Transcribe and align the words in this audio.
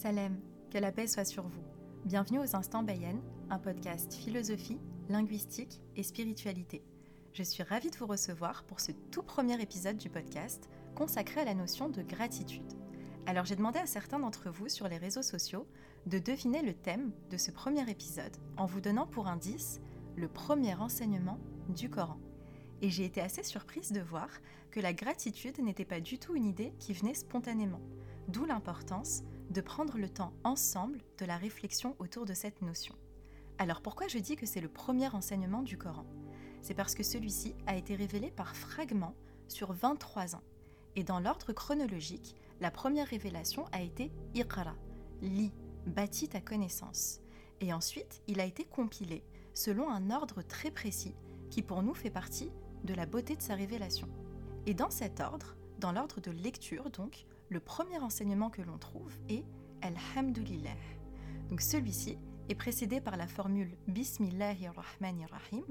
Salem, 0.00 0.40
que 0.70 0.78
la 0.78 0.92
paix 0.92 1.06
soit 1.06 1.26
sur 1.26 1.46
vous. 1.46 1.62
Bienvenue 2.06 2.38
aux 2.38 2.56
Instants 2.56 2.82
Bayen, 2.82 3.20
un 3.50 3.58
podcast 3.58 4.14
philosophie, 4.14 4.80
linguistique 5.10 5.82
et 5.94 6.02
spiritualité. 6.02 6.82
Je 7.34 7.42
suis 7.42 7.62
ravie 7.62 7.90
de 7.90 7.96
vous 7.98 8.06
recevoir 8.06 8.64
pour 8.64 8.80
ce 8.80 8.92
tout 9.10 9.22
premier 9.22 9.60
épisode 9.60 9.98
du 9.98 10.08
podcast 10.08 10.70
consacré 10.94 11.42
à 11.42 11.44
la 11.44 11.52
notion 11.52 11.90
de 11.90 12.00
gratitude. 12.00 12.72
Alors 13.26 13.44
j'ai 13.44 13.56
demandé 13.56 13.78
à 13.78 13.84
certains 13.84 14.18
d'entre 14.18 14.48
vous 14.48 14.70
sur 14.70 14.88
les 14.88 14.96
réseaux 14.96 15.20
sociaux 15.20 15.66
de 16.06 16.18
deviner 16.18 16.62
le 16.62 16.72
thème 16.72 17.12
de 17.28 17.36
ce 17.36 17.50
premier 17.50 17.86
épisode 17.90 18.38
en 18.56 18.64
vous 18.64 18.80
donnant 18.80 19.06
pour 19.06 19.28
indice 19.28 19.82
le 20.16 20.28
premier 20.28 20.76
enseignement 20.76 21.38
du 21.68 21.90
Coran. 21.90 22.18
Et 22.80 22.88
j'ai 22.88 23.04
été 23.04 23.20
assez 23.20 23.42
surprise 23.42 23.92
de 23.92 24.00
voir 24.00 24.30
que 24.70 24.80
la 24.80 24.94
gratitude 24.94 25.58
n'était 25.58 25.84
pas 25.84 26.00
du 26.00 26.18
tout 26.18 26.34
une 26.34 26.46
idée 26.46 26.72
qui 26.78 26.94
venait 26.94 27.12
spontanément, 27.12 27.82
d'où 28.28 28.46
l'importance 28.46 29.24
de 29.50 29.60
prendre 29.60 29.98
le 29.98 30.08
temps 30.08 30.32
ensemble 30.44 31.00
de 31.18 31.26
la 31.26 31.36
réflexion 31.36 31.96
autour 31.98 32.24
de 32.24 32.34
cette 32.34 32.62
notion. 32.62 32.94
Alors 33.58 33.82
pourquoi 33.82 34.08
je 34.08 34.18
dis 34.18 34.36
que 34.36 34.46
c'est 34.46 34.60
le 34.60 34.68
premier 34.68 35.08
enseignement 35.08 35.62
du 35.62 35.76
Coran? 35.76 36.06
C'est 36.62 36.74
parce 36.74 36.94
que 36.94 37.02
celui-ci 37.02 37.54
a 37.66 37.76
été 37.76 37.94
révélé 37.94 38.30
par 38.30 38.56
fragments 38.56 39.16
sur 39.48 39.72
23 39.72 40.36
ans. 40.36 40.42
Et 40.96 41.04
dans 41.04 41.20
l'ordre 41.20 41.52
chronologique, 41.52 42.36
la 42.60 42.70
première 42.70 43.08
révélation 43.08 43.64
a 43.72 43.80
été 43.80 44.12
Iqra, 44.34 44.74
lis, 45.20 45.52
bâtis 45.86 46.28
ta 46.28 46.40
connaissance. 46.40 47.20
Et 47.60 47.72
ensuite, 47.72 48.22
il 48.28 48.40
a 48.40 48.44
été 48.44 48.64
compilé 48.64 49.24
selon 49.52 49.90
un 49.90 50.10
ordre 50.10 50.42
très 50.42 50.70
précis 50.70 51.14
qui 51.50 51.62
pour 51.62 51.82
nous 51.82 51.94
fait 51.94 52.10
partie 52.10 52.50
de 52.84 52.94
la 52.94 53.06
beauté 53.06 53.36
de 53.36 53.42
sa 53.42 53.54
révélation. 53.54 54.08
Et 54.66 54.74
dans 54.74 54.90
cet 54.90 55.20
ordre, 55.20 55.56
dans 55.78 55.92
l'ordre 55.92 56.20
de 56.20 56.30
lecture 56.30 56.90
donc, 56.90 57.26
le 57.50 57.58
premier 57.58 57.98
enseignement 57.98 58.48
que 58.48 58.62
l'on 58.62 58.78
trouve 58.78 59.12
est 59.28 59.44
Alhamdulillah. 59.82 60.70
Donc 61.48 61.60
celui-ci 61.60 62.16
est 62.48 62.54
précédé 62.54 63.00
par 63.00 63.16
la 63.16 63.26
formule 63.26 63.76
Bismillahirrahmanirrahim, 63.88 65.64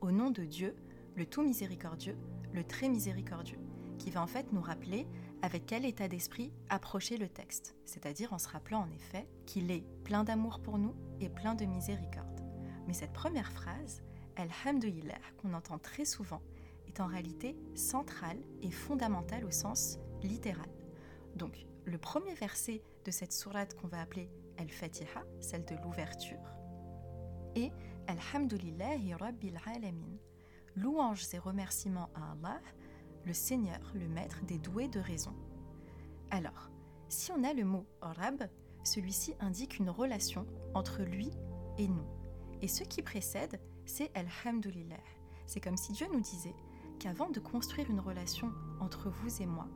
au 0.00 0.12
nom 0.12 0.30
de 0.30 0.44
Dieu, 0.44 0.76
le 1.16 1.26
tout 1.26 1.42
miséricordieux, 1.42 2.16
le 2.52 2.62
très 2.62 2.88
miséricordieux, 2.88 3.58
qui 3.98 4.10
va 4.10 4.22
en 4.22 4.28
fait 4.28 4.52
nous 4.52 4.60
rappeler 4.60 5.08
avec 5.42 5.66
quel 5.66 5.84
état 5.84 6.06
d'esprit 6.06 6.52
approcher 6.68 7.16
le 7.16 7.28
texte, 7.28 7.74
c'est-à-dire 7.84 8.32
en 8.32 8.38
se 8.38 8.48
rappelant 8.48 8.82
en 8.82 8.90
effet 8.92 9.28
qu'il 9.44 9.72
est 9.72 9.84
plein 10.04 10.22
d'amour 10.22 10.60
pour 10.60 10.78
nous 10.78 10.94
et 11.20 11.28
plein 11.28 11.56
de 11.56 11.64
miséricorde. 11.64 12.40
Mais 12.86 12.92
cette 12.92 13.12
première 13.12 13.50
phrase, 13.50 14.02
Alhamdulillah, 14.36 15.18
qu'on 15.38 15.52
entend 15.52 15.78
très 15.78 16.04
souvent, 16.04 16.42
est 16.86 17.00
en 17.00 17.06
réalité 17.06 17.56
centrale 17.74 18.38
et 18.62 18.70
fondamentale 18.70 19.44
au 19.44 19.50
sens 19.50 19.98
littéral. 20.22 20.73
Donc, 21.36 21.66
le 21.84 21.98
premier 21.98 22.34
verset 22.34 22.82
de 23.04 23.10
cette 23.10 23.32
sourate 23.32 23.74
qu'on 23.74 23.88
va 23.88 24.00
appeler 24.00 24.30
Al-Fatiha, 24.58 25.22
celle 25.40 25.64
de 25.64 25.74
l'ouverture, 25.82 26.38
est 27.54 27.72
Alhamdulillahi 28.06 29.14
Rabbil 29.14 29.58
Alamin. 29.66 30.18
Louanges 30.76 31.32
et 31.32 31.38
remerciements 31.38 32.10
à 32.14 32.32
Allah, 32.32 32.60
le 33.24 33.32
Seigneur, 33.32 33.80
le 33.94 34.08
Maître 34.08 34.44
des 34.44 34.58
doués 34.58 34.88
de 34.88 35.00
raison. 35.00 35.34
Alors, 36.30 36.70
si 37.08 37.30
on 37.30 37.44
a 37.44 37.52
le 37.52 37.64
mot 37.64 37.86
Rab, 38.00 38.48
celui-ci 38.82 39.34
indique 39.40 39.78
une 39.78 39.90
relation 39.90 40.46
entre 40.74 41.02
lui 41.02 41.30
et 41.78 41.88
nous. 41.88 42.06
Et 42.60 42.68
ce 42.68 42.82
qui 42.82 43.02
précède, 43.02 43.60
c'est 43.86 44.10
Alhamdulillah. 44.16 45.00
C'est 45.46 45.60
comme 45.60 45.76
si 45.76 45.92
Dieu 45.92 46.06
nous 46.12 46.20
disait 46.20 46.54
qu'avant 46.98 47.30
de 47.30 47.40
construire 47.40 47.90
une 47.90 48.00
relation 48.00 48.50
entre 48.80 49.10
vous 49.10 49.42
et 49.42 49.46
moi, 49.46 49.68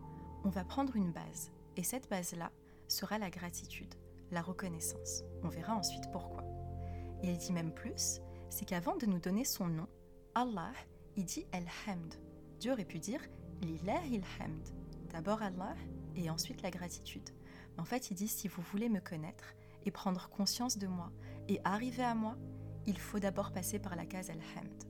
on 0.45 0.49
va 0.49 0.65
prendre 0.65 0.97
une 0.97 1.13
base. 1.13 1.51
Et 1.77 1.83
cette 1.83 2.09
base-là 2.09 2.51
sera 2.89 3.19
la 3.19 3.31
gratitude, 3.31 3.95
la 4.31 4.43
reconnaissance. 4.43 5.23
On 5.43 5.49
verra 5.49 5.75
ensuite 5.75 6.11
pourquoi. 6.13 6.45
Et 7.23 7.31
il 7.31 7.39
dit 7.39 7.53
même 7.53 7.73
plus, 7.73 8.21
c'est 8.51 8.65
qu'avant 8.65 8.97
de 8.97 9.07
nous 9.07 9.19
donner 9.19 9.45
son 9.45 9.67
nom, 9.67 9.87
Allah, 10.35 10.73
il 11.17 11.25
dit 11.25 11.47
Alhamd. 11.53 12.15
Dieu 12.61 12.73
aurait 12.73 12.85
pu 12.85 12.99
dire 12.99 13.21
Lillah 13.63 14.05
ilhamd. 14.07 14.69
D'abord 15.11 15.43
Allah 15.43 15.75
et 16.17 16.31
ensuite 16.31 16.63
la 16.63 16.71
gratitude. 16.71 17.31
Mais 17.77 17.83
en 17.83 17.85
fait, 17.85 18.11
il 18.11 18.15
dit 18.15 18.29
si 18.29 18.49
vous 18.49 18.63
voulez 18.63 18.89
me 18.89 19.01
connaître 19.01 19.55
et 19.85 19.91
prendre 19.91 20.29
conscience 20.29 20.79
de 20.79 20.87
moi 20.87 21.11
et 21.49 21.61
arriver 21.65 22.05
à 22.05 22.15
moi, 22.15 22.37
il 22.87 22.99
faut 22.99 23.19
d'abord 23.19 23.53
passer 23.53 23.79
par 23.79 23.97
la 23.97 24.07
case 24.07 24.31
Alhamd. 24.31 24.85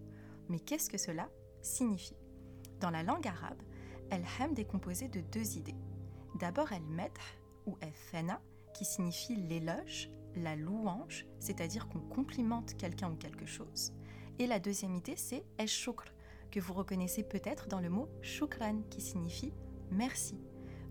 Mais 0.48 0.60
qu'est-ce 0.60 0.90
que 0.90 0.98
cela 0.98 1.28
signifie? 1.62 2.16
Dans 2.80 2.90
la 2.90 3.02
langue 3.02 3.26
arabe, 3.26 3.60
Al-Hamd 4.10 4.58
est 4.58 4.64
composé 4.64 5.08
de 5.08 5.20
deux 5.20 5.56
idées. 5.56 5.76
D'abord 6.38 6.72
Al-Madh 6.72 7.18
ou 7.66 7.76
Al-Thana, 7.80 8.40
qui 8.74 8.84
signifie 8.84 9.36
l'éloge, 9.36 10.10
la 10.36 10.56
louange, 10.56 11.26
c'est-à-dire 11.38 11.88
qu'on 11.88 12.00
complimente 12.00 12.76
quelqu'un 12.76 13.10
ou 13.10 13.16
quelque 13.16 13.46
chose. 13.46 13.92
Et 14.38 14.46
la 14.46 14.60
deuxième 14.60 14.94
idée, 14.94 15.16
c'est 15.16 15.44
Al-Shukr, 15.58 16.04
que 16.50 16.60
vous 16.60 16.72
reconnaissez 16.72 17.22
peut-être 17.22 17.68
dans 17.68 17.80
le 17.80 17.90
mot 17.90 18.08
Shukran, 18.22 18.82
qui 18.88 19.00
signifie 19.00 19.52
merci. 19.90 20.38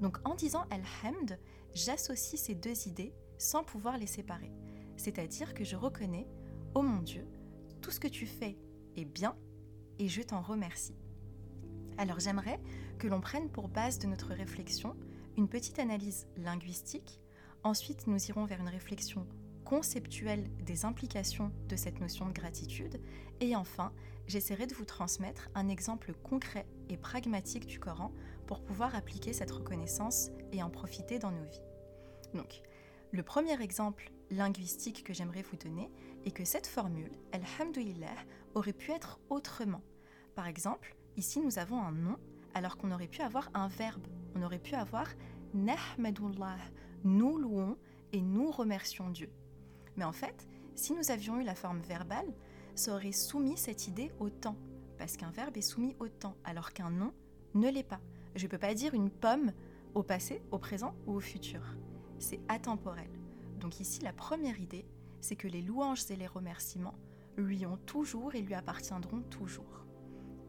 Donc 0.02 0.18
en 0.26 0.36
disant 0.36 0.66
Al-Hamd, 0.70 1.40
j'associe 1.74 2.40
ces 2.40 2.56
deux 2.56 2.88
idées 2.88 3.14
sans 3.38 3.64
pouvoir 3.64 3.98
les 3.98 4.08
séparer. 4.08 4.52
C'est-à-dire 4.96 5.54
que 5.54 5.64
je 5.64 5.76
reconnais, 5.76 6.28
oh 6.76 6.82
mon 6.82 7.02
Dieu, 7.02 7.28
tout 7.82 7.92
ce 7.92 8.00
que 8.00 8.08
tu 8.08 8.26
fais 8.26 8.58
est 8.96 9.06
bien 9.06 9.36
et 10.00 10.08
je 10.08 10.22
t'en 10.22 10.42
remercie. 10.42 10.96
Alors 11.98 12.20
j'aimerais 12.20 12.60
que 12.98 13.08
l'on 13.08 13.22
prenne 13.22 13.50
pour 13.50 13.68
base 13.68 14.00
de 14.00 14.08
notre 14.08 14.34
réflexion 14.34 14.96
une 15.38 15.48
petite 15.48 15.80
analyse 15.80 16.28
linguistique. 16.38 17.22
Ensuite, 17.64 18.08
nous 18.08 18.24
irons 18.28 18.46
vers 18.46 18.60
une 18.60 18.70
réflexion 18.70 19.28
conceptuelle 19.66 20.50
des 20.64 20.86
implications 20.86 21.52
de 21.68 21.76
cette 21.76 22.00
notion 22.00 22.28
de 22.28 22.34
gratitude. 22.34 23.00
Et 23.40 23.56
enfin, 23.56 23.92
j'essaierai 24.28 24.66
de 24.66 24.74
vous 24.74 24.86
transmettre 24.86 25.50
un 25.54 25.68
exemple 25.68 26.14
concret 26.24 26.66
et 26.90 26.98
pragmatique 26.98 27.68
du 27.68 27.80
Coran 27.80 28.12
pour 28.48 28.62
pouvoir 28.62 28.96
appliquer 28.96 29.34
cette 29.34 29.52
reconnaissance 29.52 30.32
et 30.52 30.64
en 30.64 30.70
profiter 30.70 31.20
dans 31.20 31.32
nos 31.32 31.44
vies. 31.44 31.62
Donc, 32.34 32.62
le 33.12 33.24
premier 33.24 33.62
exemple 33.62 34.12
linguistique 34.32 35.04
que 35.04 35.14
j'aimerais 35.14 35.44
vous 35.44 35.58
donner 35.58 35.92
est 36.26 36.32
que 36.32 36.46
cette 36.46 36.68
formule, 36.68 37.12
Alhamdulillah, 37.32 38.16
aurait 38.56 38.74
pu 38.74 38.92
être 38.92 39.20
autrement. 39.30 39.82
Par 40.36 40.48
exemple, 40.48 40.98
Ici, 41.18 41.40
nous 41.42 41.58
avons 41.58 41.82
un 41.82 41.92
nom 41.92 42.16
alors 42.58 42.78
qu'on 42.78 42.92
aurait 42.92 43.08
pu 43.08 43.22
avoir 43.22 43.50
un 43.54 43.68
verbe. 43.68 44.06
On 44.36 44.42
aurait 44.42 44.60
pu 44.60 44.74
avoir 44.74 45.08
Nahmadullah, 45.54 46.58
nous 47.04 47.38
louons 47.38 47.78
et 48.12 48.22
nous 48.22 48.52
remercions 48.52 49.10
Dieu. 49.10 49.30
Mais 49.96 50.04
en 50.04 50.12
fait, 50.12 50.48
si 50.76 50.94
nous 50.94 51.12
avions 51.12 51.40
eu 51.40 51.44
la 51.44 51.56
forme 51.56 51.80
verbale, 51.82 52.34
ça 52.76 52.94
aurait 52.94 53.12
soumis 53.12 53.58
cette 53.58 53.88
idée 53.88 54.12
au 54.20 54.30
temps, 54.30 54.58
parce 54.98 55.18
qu'un 55.18 55.32
verbe 55.32 55.56
est 55.58 55.62
soumis 55.62 55.96
au 56.00 56.08
temps, 56.08 56.36
alors 56.44 56.74
qu'un 56.74 56.90
nom 56.90 57.14
ne 57.54 57.70
l'est 57.70 57.84
pas. 57.84 58.02
Je 58.36 58.46
ne 58.46 58.50
peux 58.50 58.58
pas 58.58 58.74
dire 58.74 58.94
une 58.94 59.10
pomme 59.10 59.52
au 59.94 60.04
passé, 60.04 60.42
au 60.52 60.58
présent 60.58 60.96
ou 61.06 61.14
au 61.14 61.20
futur. 61.20 61.62
C'est 62.20 62.42
atemporel. 62.48 63.10
Donc 63.60 63.80
ici, 63.80 64.02
la 64.02 64.14
première 64.14 64.60
idée, 64.60 64.86
c'est 65.22 65.36
que 65.36 65.48
les 65.48 65.62
louanges 65.62 66.10
et 66.10 66.16
les 66.16 66.28
remerciements 66.28 66.96
lui 67.38 67.66
ont 67.68 67.78
toujours 67.86 68.34
et 68.36 68.42
lui 68.42 68.56
appartiendront 68.56 69.22
toujours. 69.22 69.86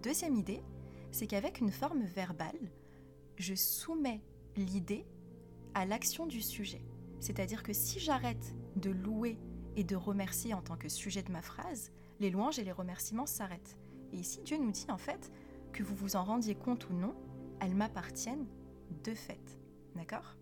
Deuxième 0.03 0.37
idée, 0.37 0.63
c'est 1.11 1.27
qu'avec 1.27 1.61
une 1.61 1.73
forme 1.73 2.03
verbale, 2.05 2.71
je 3.37 3.55
soumets 3.55 4.23
l'idée 4.57 5.07
à 5.75 5.87
l'action 5.87 6.27
du 6.27 6.43
sujet. 6.43 6.83
C'est-à-dire 7.21 7.63
que 7.63 7.73
si 7.73 7.99
j'arrête 7.99 8.55
de 8.77 8.91
louer 8.91 9.39
et 9.77 9.85
de 9.85 9.97
remercier 9.97 10.55
en 10.55 10.63
tant 10.63 10.77
que 10.77 10.89
sujet 10.89 11.23
de 11.23 11.33
ma 11.33 11.43
phrase, 11.43 11.93
les 12.21 12.31
louanges 12.31 12.59
et 12.59 12.65
les 12.65 12.73
remerciements 12.73 13.27
s'arrêtent. 13.27 13.77
Et 14.13 14.17
ici, 14.17 14.41
Dieu 14.43 14.57
nous 14.57 14.73
dit 14.73 14.87
en 14.89 14.99
fait 14.99 15.31
que 15.73 15.83
vous 15.83 15.95
vous 15.95 16.17
en 16.17 16.25
rendiez 16.25 16.55
compte 16.55 16.89
ou 16.89 16.95
non, 16.95 17.15
elles 17.61 17.75
m'appartiennent 17.75 18.47
de 19.05 19.15
fait. 19.15 19.59
D'accord? 19.95 20.37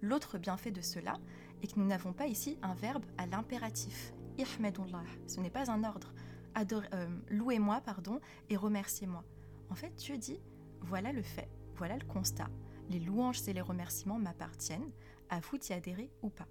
L'autre 0.00 0.38
bienfait 0.38 0.70
de 0.70 0.82
cela 0.82 1.14
est 1.62 1.72
que 1.72 1.78
nous 1.78 1.86
n'avons 1.86 2.12
pas 2.12 2.26
ici 2.26 2.58
un 2.62 2.74
verbe 2.74 3.04
à 3.16 3.26
l'impératif. 3.26 4.12
Ihmedullah, 4.36 5.04
ce 5.26 5.40
n'est 5.40 5.50
pas 5.50 5.70
un 5.70 5.84
ordre. 5.84 6.12
Euh, 6.56 7.08
louez-moi 7.28 7.80
pardon 7.80 8.20
et 8.50 8.56
remerciez-moi. 8.56 9.24
En 9.70 9.74
fait, 9.74 9.94
Dieu 9.96 10.18
dit 10.18 10.40
voilà 10.80 11.12
le 11.12 11.22
fait, 11.22 11.48
voilà 11.76 11.96
le 11.96 12.04
constat. 12.04 12.48
Les 12.90 13.00
louanges 13.00 13.48
et 13.48 13.52
les 13.52 13.60
remerciements 13.60 14.18
m'appartiennent, 14.18 14.92
à 15.30 15.40
vous 15.40 15.56
d'y 15.56 15.72
adhérer 15.72 16.10
ou 16.22 16.28
pas. 16.28 16.46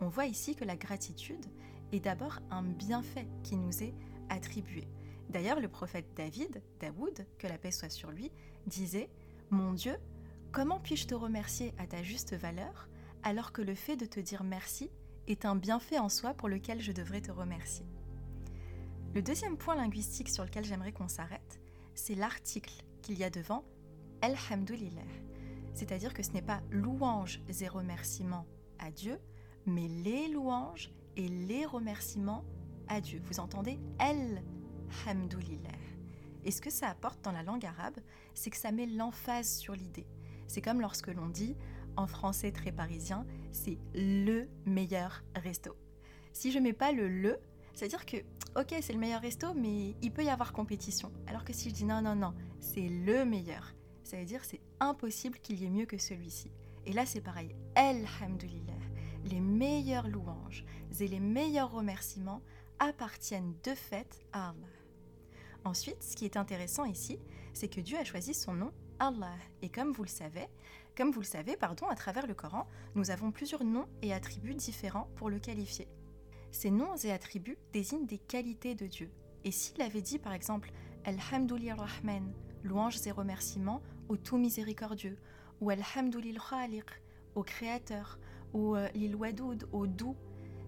On 0.00 0.08
voit 0.08 0.26
ici 0.26 0.54
que 0.54 0.64
la 0.64 0.76
gratitude 0.76 1.46
est 1.92 2.00
d'abord 2.00 2.40
un 2.50 2.62
bienfait 2.62 3.26
qui 3.42 3.56
nous 3.56 3.82
est 3.82 3.94
attribué. 4.28 4.86
D'ailleurs, 5.30 5.60
le 5.60 5.68
prophète 5.68 6.06
David, 6.16 6.62
Daoud, 6.80 7.26
que 7.38 7.46
la 7.46 7.58
paix 7.58 7.70
soit 7.70 7.88
sur 7.88 8.10
lui, 8.10 8.30
disait 8.66 9.08
Mon 9.50 9.72
Dieu, 9.72 9.96
comment 10.52 10.80
puis-je 10.80 11.06
te 11.06 11.14
remercier 11.14 11.72
à 11.78 11.86
ta 11.86 12.02
juste 12.02 12.34
valeur 12.34 12.88
alors 13.22 13.52
que 13.52 13.62
le 13.62 13.74
fait 13.74 13.96
de 13.96 14.06
te 14.06 14.20
dire 14.20 14.42
merci 14.42 14.90
est 15.26 15.44
un 15.44 15.54
bienfait 15.54 15.98
en 15.98 16.08
soi 16.08 16.34
pour 16.34 16.48
lequel 16.48 16.80
je 16.80 16.92
devrais 16.92 17.20
te 17.20 17.30
remercier? 17.30 17.86
Le 19.14 19.22
deuxième 19.22 19.56
point 19.56 19.74
linguistique 19.74 20.28
sur 20.28 20.44
lequel 20.44 20.64
j'aimerais 20.64 20.92
qu'on 20.92 21.08
s'arrête, 21.08 21.59
c'est 22.00 22.14
l'article 22.14 22.82
qu'il 23.02 23.18
y 23.18 23.24
a 23.24 23.30
devant 23.30 23.62
Alhamdulillah. 24.22 25.02
C'est-à-dire 25.74 26.14
que 26.14 26.22
ce 26.22 26.30
n'est 26.30 26.42
pas 26.42 26.62
louange 26.70 27.42
et 27.60 27.68
remerciements 27.68 28.46
à 28.78 28.90
Dieu, 28.90 29.20
mais 29.66 29.86
les 29.86 30.28
louanges 30.28 30.90
et 31.16 31.28
les 31.28 31.66
remerciements 31.66 32.44
à 32.88 33.00
Dieu. 33.00 33.20
Vous 33.26 33.38
entendez? 33.38 33.78
Alhamdulillah. 33.98 35.70
Et 36.44 36.50
ce 36.50 36.62
que 36.62 36.70
ça 36.70 36.88
apporte 36.88 37.22
dans 37.22 37.32
la 37.32 37.42
langue 37.42 37.66
arabe, 37.66 37.98
c'est 38.34 38.50
que 38.50 38.56
ça 38.56 38.72
met 38.72 38.86
l'emphase 38.86 39.50
sur 39.50 39.74
l'idée. 39.74 40.06
C'est 40.46 40.62
comme 40.62 40.80
lorsque 40.80 41.08
l'on 41.08 41.28
dit, 41.28 41.54
en 41.96 42.06
français 42.06 42.50
très 42.50 42.72
parisien, 42.72 43.26
c'est 43.52 43.78
le 43.94 44.48
meilleur 44.64 45.22
resto. 45.36 45.76
Si 46.32 46.50
je 46.50 46.58
mets 46.58 46.72
pas 46.72 46.92
le 46.92 47.08
le, 47.08 47.38
c'est-à-dire 47.74 48.04
que, 48.06 48.18
ok, 48.56 48.74
c'est 48.80 48.92
le 48.92 48.98
meilleur 48.98 49.20
resto, 49.20 49.54
mais 49.54 49.94
il 50.02 50.12
peut 50.12 50.24
y 50.24 50.28
avoir 50.28 50.52
compétition. 50.52 51.12
Alors 51.26 51.44
que 51.44 51.52
si 51.52 51.70
je 51.70 51.74
dis 51.74 51.84
non, 51.84 52.02
non, 52.02 52.14
non, 52.14 52.34
c'est 52.60 52.88
le 52.88 53.24
meilleur, 53.24 53.74
ça 54.04 54.16
veut 54.16 54.24
dire 54.24 54.44
c'est 54.44 54.60
impossible 54.80 55.38
qu'il 55.38 55.60
y 55.60 55.66
ait 55.66 55.70
mieux 55.70 55.86
que 55.86 55.98
celui-ci. 55.98 56.50
Et 56.86 56.92
là, 56.92 57.06
c'est 57.06 57.20
pareil. 57.20 57.54
Alhamdulillah. 57.74 58.72
Les 59.24 59.40
meilleures 59.40 60.08
louanges 60.08 60.64
et 60.98 61.06
les 61.06 61.20
meilleurs 61.20 61.70
remerciements 61.70 62.42
appartiennent 62.78 63.54
de 63.62 63.74
fait 63.74 64.24
à 64.32 64.50
Allah. 64.50 64.66
Ensuite, 65.64 66.02
ce 66.02 66.16
qui 66.16 66.24
est 66.24 66.38
intéressant 66.38 66.86
ici, 66.86 67.18
c'est 67.52 67.68
que 67.68 67.80
Dieu 67.80 67.98
a 67.98 68.04
choisi 68.04 68.32
son 68.32 68.54
nom 68.54 68.72
Allah. 68.98 69.36
Et 69.62 69.68
comme 69.68 69.92
vous 69.92 70.02
le 70.02 70.08
savez, 70.08 70.46
comme 70.96 71.10
vous 71.10 71.20
le 71.20 71.26
savez, 71.26 71.56
pardon, 71.56 71.86
à 71.88 71.94
travers 71.94 72.26
le 72.26 72.34
Coran, 72.34 72.66
nous 72.94 73.10
avons 73.10 73.30
plusieurs 73.30 73.64
noms 73.64 73.86
et 74.02 74.12
attributs 74.12 74.54
différents 74.54 75.08
pour 75.16 75.30
le 75.30 75.38
qualifier. 75.38 75.88
Ces 76.52 76.70
noms 76.70 76.96
et 76.96 77.12
attributs 77.12 77.58
désignent 77.72 78.06
des 78.06 78.18
qualités 78.18 78.74
de 78.74 78.86
Dieu. 78.86 79.10
Et 79.44 79.52
s'il 79.52 79.80
avait 79.82 80.02
dit 80.02 80.18
par 80.18 80.32
exemple 80.32 80.72
Alhamdulillah 81.04 81.76
Rahman, 81.76 82.32
louanges 82.62 83.06
et 83.06 83.10
remerciements 83.10 83.82
au 84.08 84.16
tout 84.16 84.36
miséricordieux, 84.36 85.16
ou 85.60 85.70
Alhamdulillah 85.70 86.40
Khaliq, 86.50 86.86
au 87.34 87.42
créateur, 87.42 88.18
ou 88.52 88.74
euh, 88.74 88.88
Lil 88.94 89.14
Wadoud, 89.14 89.68
au 89.72 89.86
doux, 89.86 90.16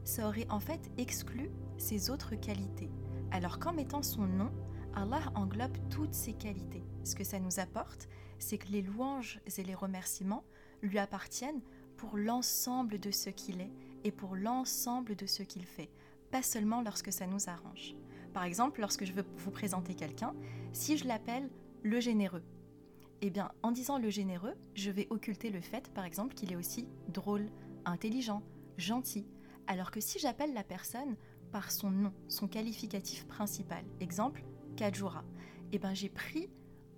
ça 0.04 0.28
aurait 0.28 0.48
en 0.48 0.60
fait 0.60 0.90
exclu 0.98 1.50
ces 1.76 2.10
autres 2.10 2.34
qualités. 2.36 2.90
Alors 3.30 3.58
qu'en 3.58 3.72
mettant 3.72 4.02
son 4.02 4.26
nom, 4.26 4.50
Allah 4.94 5.32
englobe 5.34 5.76
toutes 5.90 6.14
ces 6.14 6.34
qualités. 6.34 6.84
Ce 7.04 7.14
que 7.14 7.24
ça 7.24 7.40
nous 7.40 7.60
apporte, 7.60 8.08
c'est 8.38 8.58
que 8.58 8.68
les 8.68 8.82
louanges 8.82 9.40
et 9.56 9.62
les 9.62 9.74
remerciements 9.74 10.44
lui 10.82 10.98
appartiennent 10.98 11.62
pour 11.96 12.16
l'ensemble 12.16 12.98
de 12.98 13.10
ce 13.10 13.30
qu'il 13.30 13.60
est 13.60 13.72
et 14.04 14.12
pour 14.12 14.36
l'ensemble 14.36 15.16
de 15.16 15.26
ce 15.26 15.42
qu'il 15.42 15.64
fait, 15.64 15.90
pas 16.30 16.42
seulement 16.42 16.82
lorsque 16.82 17.12
ça 17.12 17.26
nous 17.26 17.48
arrange. 17.48 17.94
Par 18.32 18.44
exemple, 18.44 18.80
lorsque 18.80 19.04
je 19.04 19.12
veux 19.12 19.24
vous 19.36 19.50
présenter 19.50 19.94
quelqu'un, 19.94 20.34
si 20.72 20.96
je 20.96 21.06
l'appelle 21.06 21.50
le 21.82 22.00
généreux, 22.00 22.42
eh 23.20 23.30
bien, 23.30 23.52
en 23.62 23.70
disant 23.70 23.98
le 23.98 24.10
généreux, 24.10 24.54
je 24.74 24.90
vais 24.90 25.06
occulter 25.10 25.50
le 25.50 25.60
fait, 25.60 25.92
par 25.92 26.04
exemple, 26.04 26.34
qu'il 26.34 26.52
est 26.52 26.56
aussi 26.56 26.88
drôle, 27.08 27.50
intelligent, 27.84 28.42
gentil, 28.78 29.26
alors 29.66 29.90
que 29.90 30.00
si 30.00 30.18
j'appelle 30.18 30.54
la 30.54 30.64
personne 30.64 31.16
par 31.52 31.70
son 31.70 31.90
nom, 31.90 32.12
son 32.28 32.48
qualificatif 32.48 33.26
principal, 33.26 33.84
exemple, 34.00 34.44
Kajura, 34.76 35.24
eh 35.72 35.78
ben, 35.78 35.94
j'ai 35.94 36.08
pris 36.08 36.48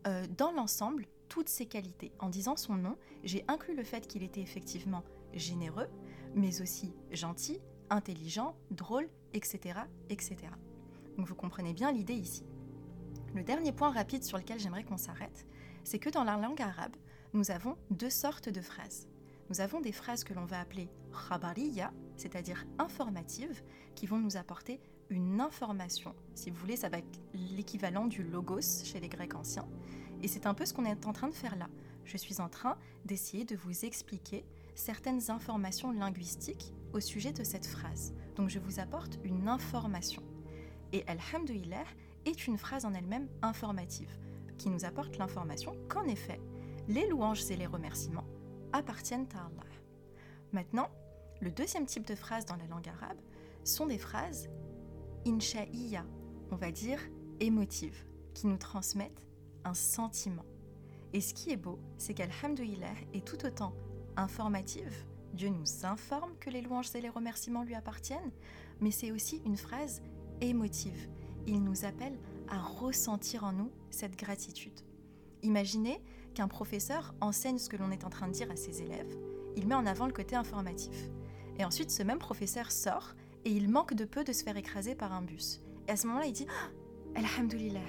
euh, 0.07 0.27
dans 0.39 0.53
l'ensemble 0.53 1.07
toutes 1.29 1.49
ses 1.49 1.67
qualités. 1.67 2.13
En 2.21 2.29
disant 2.29 2.57
son 2.57 2.75
nom, 2.75 2.97
j'ai 3.25 3.45
inclus 3.49 3.75
le 3.75 3.85
fait 3.85 4.07
qu'il 4.07 4.23
était 4.23 4.41
effectivement 4.41 5.03
généreux, 5.33 5.89
mais 6.35 6.61
aussi 6.61 6.93
gentil, 7.11 7.61
intelligent, 7.91 8.57
drôle, 8.71 9.09
etc. 9.33 9.81
etc. 10.09 10.37
Donc 11.17 11.27
vous 11.27 11.35
comprenez 11.35 11.73
bien 11.73 11.93
l'idée 11.93 12.15
ici. 12.15 12.45
Le 13.35 13.43
dernier 13.43 13.73
point 13.73 13.91
rapide 13.91 14.25
sur 14.25 14.39
lequel 14.39 14.61
j'aimerais 14.61 14.85
qu'on 14.85 14.97
s'arrête, 14.97 15.47
c'est 15.83 15.99
que 15.99 16.11
dans 16.11 16.25
la 16.25 16.37
langue 16.37 16.63
arabe, 16.63 16.97
nous 17.33 17.51
avons 17.51 17.77
deux 17.91 18.11
sortes 18.11 18.49
de 18.49 18.61
phrases. 18.61 19.09
Nous 19.51 19.61
avons 19.61 19.81
des 19.81 19.93
phrases 19.93 20.25
que 20.25 20.33
l'on 20.33 20.45
va 20.45 20.61
appeler 20.61 20.89
khabariya, 21.29 21.93
c'est-à-dire 22.17 22.65
informatives, 22.79 23.63
qui 23.95 24.07
vont 24.07 24.19
nous 24.19 24.37
apporter 24.37 24.81
une 25.11 25.41
information. 25.41 26.15
Si 26.35 26.51
vous 26.51 26.57
voulez, 26.57 26.77
ça 26.77 26.89
va 26.89 26.99
être 26.99 27.21
l'équivalent 27.35 28.07
du 28.07 28.23
logos 28.23 28.85
chez 28.85 29.01
les 29.01 29.09
Grecs 29.09 29.35
anciens. 29.35 29.69
Et 30.23 30.29
c'est 30.29 30.47
un 30.47 30.55
peu 30.55 30.65
ce 30.65 30.73
qu'on 30.73 30.87
est 30.87 31.07
en 31.07 31.13
train 31.13 31.29
de 31.29 31.35
faire 31.35 31.57
là. 31.57 31.69
Je 32.05 32.17
suis 32.17 32.41
en 32.41 32.49
train 32.49 32.79
d'essayer 33.05 33.45
de 33.45 33.57
vous 33.57 33.85
expliquer 33.85 34.45
certaines 34.75 35.31
informations 35.31 35.93
linguistiques 35.93 36.73
au 36.93 37.01
sujet 37.01 37.33
de 37.33 37.45
cette 37.45 37.67
phrase. 37.67 38.15
Donc 38.37 38.49
je 38.49 38.59
vous 38.59 38.81
apporte 38.81 39.19
une 39.25 39.49
information. 39.49 40.23
Et 40.93 41.05
Alhamdulillah 41.07 41.85
est 42.25 42.47
une 42.47 42.59
phrase 42.59 42.85
en 42.85 42.95
elle-même 42.95 43.29
informative, 43.43 44.11
qui 44.59 44.71
nous 44.71 44.85
apporte 44.85 45.19
l'information 45.19 45.77
qu'en 45.89 46.05
effet, 46.05 46.41
les 46.89 47.09
louanges 47.09 47.51
et 47.51 47.57
les 47.57 47.67
remerciements 47.67 48.27
appartiennent 48.73 49.29
à 49.35 49.47
Allah. 49.47 49.65
Maintenant, 50.53 50.89
le 51.41 51.51
deuxième 51.51 51.87
type 51.87 52.07
de 52.07 52.15
phrase 52.15 52.47
dans 52.47 52.57
la 52.57 52.67
langue 52.67 52.89
arabe 52.89 53.19
sont 53.65 53.87
des 53.87 53.99
phrases 53.99 54.49
insha'iyya, 55.27 56.05
on 56.51 56.57
va 56.57 56.71
dire 56.71 57.01
émotives, 57.41 58.05
qui 58.35 58.47
nous 58.47 58.57
transmettent 58.57 59.27
un 59.65 59.75
sentiment. 59.75 60.45
Et 61.13 61.21
ce 61.21 61.35
qui 61.35 61.51
est 61.51 61.57
beau, 61.57 61.79
c'est 61.99 62.15
qu'Alhamdulillah 62.15 62.95
est 63.13 63.27
tout 63.27 63.45
autant 63.47 63.75
informative, 64.17 65.05
Dieu 65.33 65.49
nous 65.49 65.85
informe 65.85 66.37
que 66.39 66.51
les 66.51 66.63
louanges 66.63 66.95
et 66.95 67.01
les 67.01 67.09
remerciements 67.09 67.65
lui 67.65 67.75
appartiennent, 67.75 68.33
mais 68.81 68.91
c'est 68.91 69.11
aussi 69.11 69.43
une 69.45 69.57
phrase 69.57 70.03
émotive. 70.41 71.09
Il 71.47 71.63
nous 71.63 71.85
appelle 71.85 72.19
à 72.49 72.61
ressentir 72.61 73.45
en 73.45 73.53
nous 73.53 73.71
cette 73.91 74.17
gratitude. 74.17 74.81
Imaginez 75.43 76.01
qu'un 76.35 76.49
professeur 76.49 77.15
enseigne 77.21 77.59
ce 77.59 77.69
que 77.69 77.77
l'on 77.77 77.91
est 77.91 78.05
en 78.05 78.11
train 78.11 78.29
de 78.29 78.33
dire 78.33 78.51
à 78.51 78.57
ses 78.57 78.83
élèves, 78.83 79.15
il 79.57 79.67
met 79.67 79.75
en 79.75 79.87
avant 79.87 80.07
le 80.07 80.13
côté 80.13 80.37
informatif. 80.37 81.11
Et 81.59 81.65
ensuite, 81.65 81.91
ce 81.91 82.03
même 82.03 82.19
professeur 82.19 82.73
sort 82.73 83.15
et 83.45 83.51
il 83.51 83.69
manque 83.69 83.95
de 83.95 84.05
peu 84.05 84.25
de 84.25 84.33
se 84.33 84.43
faire 84.43 84.57
écraser 84.57 84.95
par 84.95 85.13
un 85.13 85.23
bus. 85.23 85.61
Et 85.87 85.93
à 85.93 85.97
ce 85.97 86.07
moment-là, 86.07 86.27
il 86.27 86.33
dit 86.33 86.47
ah, 86.49 87.19
Alhamdulillah. 87.19 87.81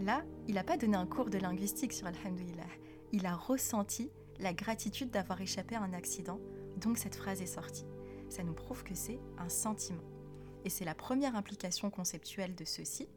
Là, 0.00 0.22
il 0.46 0.54
n'a 0.54 0.62
pas 0.62 0.76
donné 0.76 0.96
un 0.96 1.06
cours 1.06 1.30
de 1.30 1.38
linguistique 1.38 1.92
sur 1.92 2.06
Alhamdulillah. 2.06 2.68
Il 3.12 3.26
a 3.26 3.34
ressenti 3.34 4.10
la 4.40 4.52
gratitude 4.52 5.10
d'avoir 5.10 5.40
échappé 5.40 5.74
à 5.74 5.82
un 5.82 5.92
accident, 5.92 6.40
donc 6.76 6.98
cette 6.98 7.16
phrase 7.16 7.42
est 7.42 7.46
sortie. 7.46 7.86
Ça 8.28 8.42
nous 8.42 8.54
prouve 8.54 8.84
que 8.84 8.94
c'est 8.94 9.20
un 9.38 9.48
sentiment. 9.48 10.04
Et 10.64 10.70
c'est 10.70 10.84
la 10.84 10.94
première 10.94 11.36
implication 11.36 11.90
conceptuelle 11.90 12.54
de 12.54 12.64
ceci, 12.64 13.08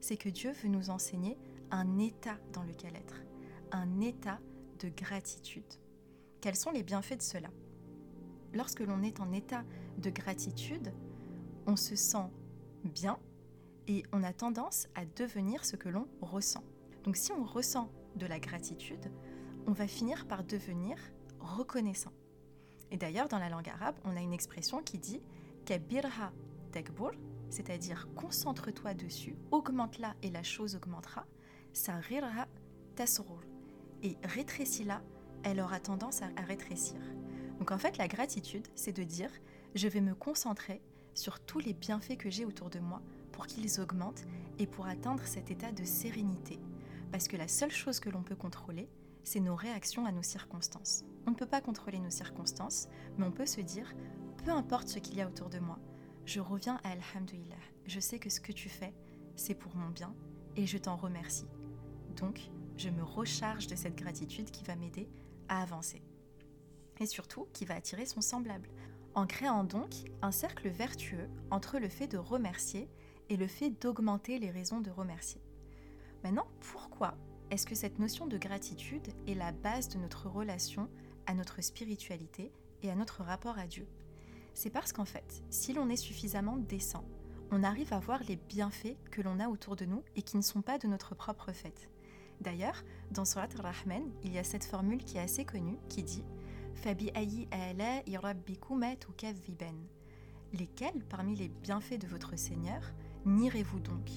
c'est 0.00 0.16
que 0.16 0.28
Dieu 0.28 0.52
veut 0.52 0.68
nous 0.68 0.90
enseigner 0.90 1.38
un 1.70 1.98
état 1.98 2.38
dans 2.52 2.62
lequel 2.62 2.96
être, 2.96 3.22
un 3.72 4.00
état 4.00 4.40
de 4.78 4.88
gratitude. 4.88 5.64
Quels 6.40 6.56
sont 6.56 6.70
les 6.70 6.82
bienfaits 6.82 7.18
de 7.18 7.22
cela? 7.22 7.48
Lorsque 8.54 8.80
l'on 8.80 9.02
est 9.02 9.20
en 9.20 9.32
état 9.32 9.64
de 9.98 10.10
gratitude, 10.10 10.92
on 11.66 11.76
se 11.76 11.96
sent 11.96 12.26
bien 12.84 13.18
et 13.88 14.02
on 14.12 14.22
a 14.22 14.32
tendance 14.32 14.88
à 14.94 15.04
devenir 15.04 15.64
ce 15.64 15.76
que 15.76 15.88
l'on 15.88 16.06
ressent. 16.20 16.62
Donc 17.04 17.16
si 17.16 17.32
on 17.32 17.44
ressent 17.44 17.90
de 18.16 18.26
la 18.26 18.38
gratitude, 18.38 19.10
on 19.68 19.72
va 19.72 19.86
finir 19.86 20.26
par 20.26 20.44
devenir 20.44 20.96
reconnaissant. 21.40 22.12
Et 22.90 22.96
d'ailleurs, 22.96 23.28
dans 23.28 23.38
la 23.38 23.50
langue 23.50 23.68
arabe, 23.68 23.96
on 24.04 24.16
a 24.16 24.20
une 24.20 24.32
expression 24.32 24.82
qui 24.82 24.96
dit 24.96 25.20
kabirha 25.66 26.32
tekbur, 26.72 27.12
c'est-à-dire 27.50 28.08
concentre-toi 28.16 28.94
dessus, 28.94 29.36
augmente-la 29.50 30.14
et 30.22 30.30
la 30.30 30.42
chose 30.42 30.74
augmentera, 30.74 31.26
sarirha 31.74 32.48
tasrur. 32.96 33.42
Et 34.02 34.16
rétrécis-la, 34.24 35.02
elle 35.42 35.60
aura 35.60 35.80
tendance 35.80 36.22
à 36.22 36.28
rétrécir. 36.46 37.00
Donc 37.58 37.70
en 37.70 37.76
fait, 37.76 37.98
la 37.98 38.08
gratitude, 38.08 38.66
c'est 38.74 38.96
de 38.96 39.04
dire 39.04 39.30
je 39.74 39.86
vais 39.86 40.00
me 40.00 40.14
concentrer 40.14 40.80
sur 41.12 41.40
tous 41.40 41.58
les 41.58 41.74
bienfaits 41.74 42.16
que 42.16 42.30
j'ai 42.30 42.46
autour 42.46 42.70
de 42.70 42.78
moi 42.78 43.02
pour 43.32 43.46
qu'ils 43.46 43.82
augmentent 43.82 44.24
et 44.58 44.66
pour 44.66 44.86
atteindre 44.86 45.26
cet 45.26 45.50
état 45.50 45.72
de 45.72 45.84
sérénité. 45.84 46.58
Parce 47.12 47.28
que 47.28 47.36
la 47.36 47.48
seule 47.48 47.70
chose 47.70 48.00
que 48.00 48.08
l'on 48.08 48.22
peut 48.22 48.34
contrôler, 48.34 48.88
c'est 49.28 49.40
nos 49.40 49.54
réactions 49.54 50.06
à 50.06 50.12
nos 50.12 50.22
circonstances. 50.22 51.04
On 51.26 51.32
ne 51.32 51.36
peut 51.36 51.46
pas 51.46 51.60
contrôler 51.60 51.98
nos 51.98 52.08
circonstances, 52.08 52.88
mais 53.18 53.26
on 53.26 53.30
peut 53.30 53.44
se 53.44 53.60
dire, 53.60 53.94
peu 54.42 54.50
importe 54.50 54.88
ce 54.88 54.98
qu'il 54.98 55.16
y 55.16 55.20
a 55.20 55.28
autour 55.28 55.50
de 55.50 55.58
moi, 55.58 55.78
je 56.24 56.40
reviens 56.40 56.80
à 56.82 56.92
Alhamdulillah. 56.92 57.54
Je 57.86 58.00
sais 58.00 58.18
que 58.18 58.30
ce 58.30 58.40
que 58.40 58.52
tu 58.52 58.70
fais, 58.70 58.94
c'est 59.36 59.54
pour 59.54 59.76
mon 59.76 59.90
bien 59.90 60.14
et 60.56 60.66
je 60.66 60.78
t'en 60.78 60.96
remercie. 60.96 61.46
Donc, 62.16 62.50
je 62.78 62.88
me 62.88 63.02
recharge 63.02 63.66
de 63.66 63.76
cette 63.76 63.96
gratitude 63.96 64.50
qui 64.50 64.64
va 64.64 64.76
m'aider 64.76 65.10
à 65.48 65.60
avancer. 65.60 66.02
Et 66.98 67.06
surtout, 67.06 67.48
qui 67.52 67.66
va 67.66 67.74
attirer 67.74 68.06
son 68.06 68.22
semblable. 68.22 68.70
En 69.14 69.26
créant 69.26 69.64
donc 69.64 69.92
un 70.22 70.32
cercle 70.32 70.70
vertueux 70.70 71.28
entre 71.50 71.78
le 71.78 71.90
fait 71.90 72.08
de 72.08 72.18
remercier 72.18 72.88
et 73.28 73.36
le 73.36 73.46
fait 73.46 73.70
d'augmenter 73.70 74.38
les 74.38 74.50
raisons 74.50 74.80
de 74.80 74.90
remercier. 74.90 75.42
Maintenant, 76.24 76.48
pourquoi 76.60 77.14
est-ce 77.50 77.66
que 77.66 77.74
cette 77.74 77.98
notion 77.98 78.26
de 78.26 78.36
gratitude 78.36 79.08
est 79.26 79.34
la 79.34 79.52
base 79.52 79.88
de 79.88 79.98
notre 79.98 80.28
relation 80.28 80.90
à 81.26 81.34
notre 81.34 81.62
spiritualité 81.62 82.52
et 82.82 82.90
à 82.90 82.94
notre 82.94 83.22
rapport 83.22 83.58
à 83.58 83.66
Dieu? 83.66 83.86
C'est 84.52 84.70
parce 84.70 84.92
qu'en 84.92 85.06
fait, 85.06 85.42
si 85.48 85.72
l'on 85.72 85.88
est 85.88 85.96
suffisamment 85.96 86.56
décent, 86.56 87.04
on 87.50 87.62
arrive 87.62 87.94
à 87.94 88.00
voir 88.00 88.22
les 88.28 88.36
bienfaits 88.36 88.96
que 89.10 89.22
l'on 89.22 89.40
a 89.40 89.48
autour 89.48 89.76
de 89.76 89.86
nous 89.86 90.02
et 90.14 90.22
qui 90.22 90.36
ne 90.36 90.42
sont 90.42 90.60
pas 90.60 90.78
de 90.78 90.88
notre 90.88 91.14
propre 91.14 91.52
fait. 91.52 91.88
D'ailleurs, 92.42 92.84
dans 93.10 93.24
Surat 93.24 93.48
al-Rahman, 93.54 94.02
il 94.22 94.32
y 94.32 94.38
a 94.38 94.44
cette 94.44 94.64
formule 94.64 95.04
qui 95.04 95.16
est 95.16 95.22
assez 95.22 95.44
connue 95.46 95.78
qui 95.88 96.02
dit 96.02 96.24
Lesquels 100.52 101.04
parmi 101.08 101.34
les 101.34 101.48
bienfaits 101.48 101.98
de 101.98 102.06
votre 102.06 102.38
Seigneur 102.38 102.82
nierez-vous 103.24 103.80
donc? 103.80 104.10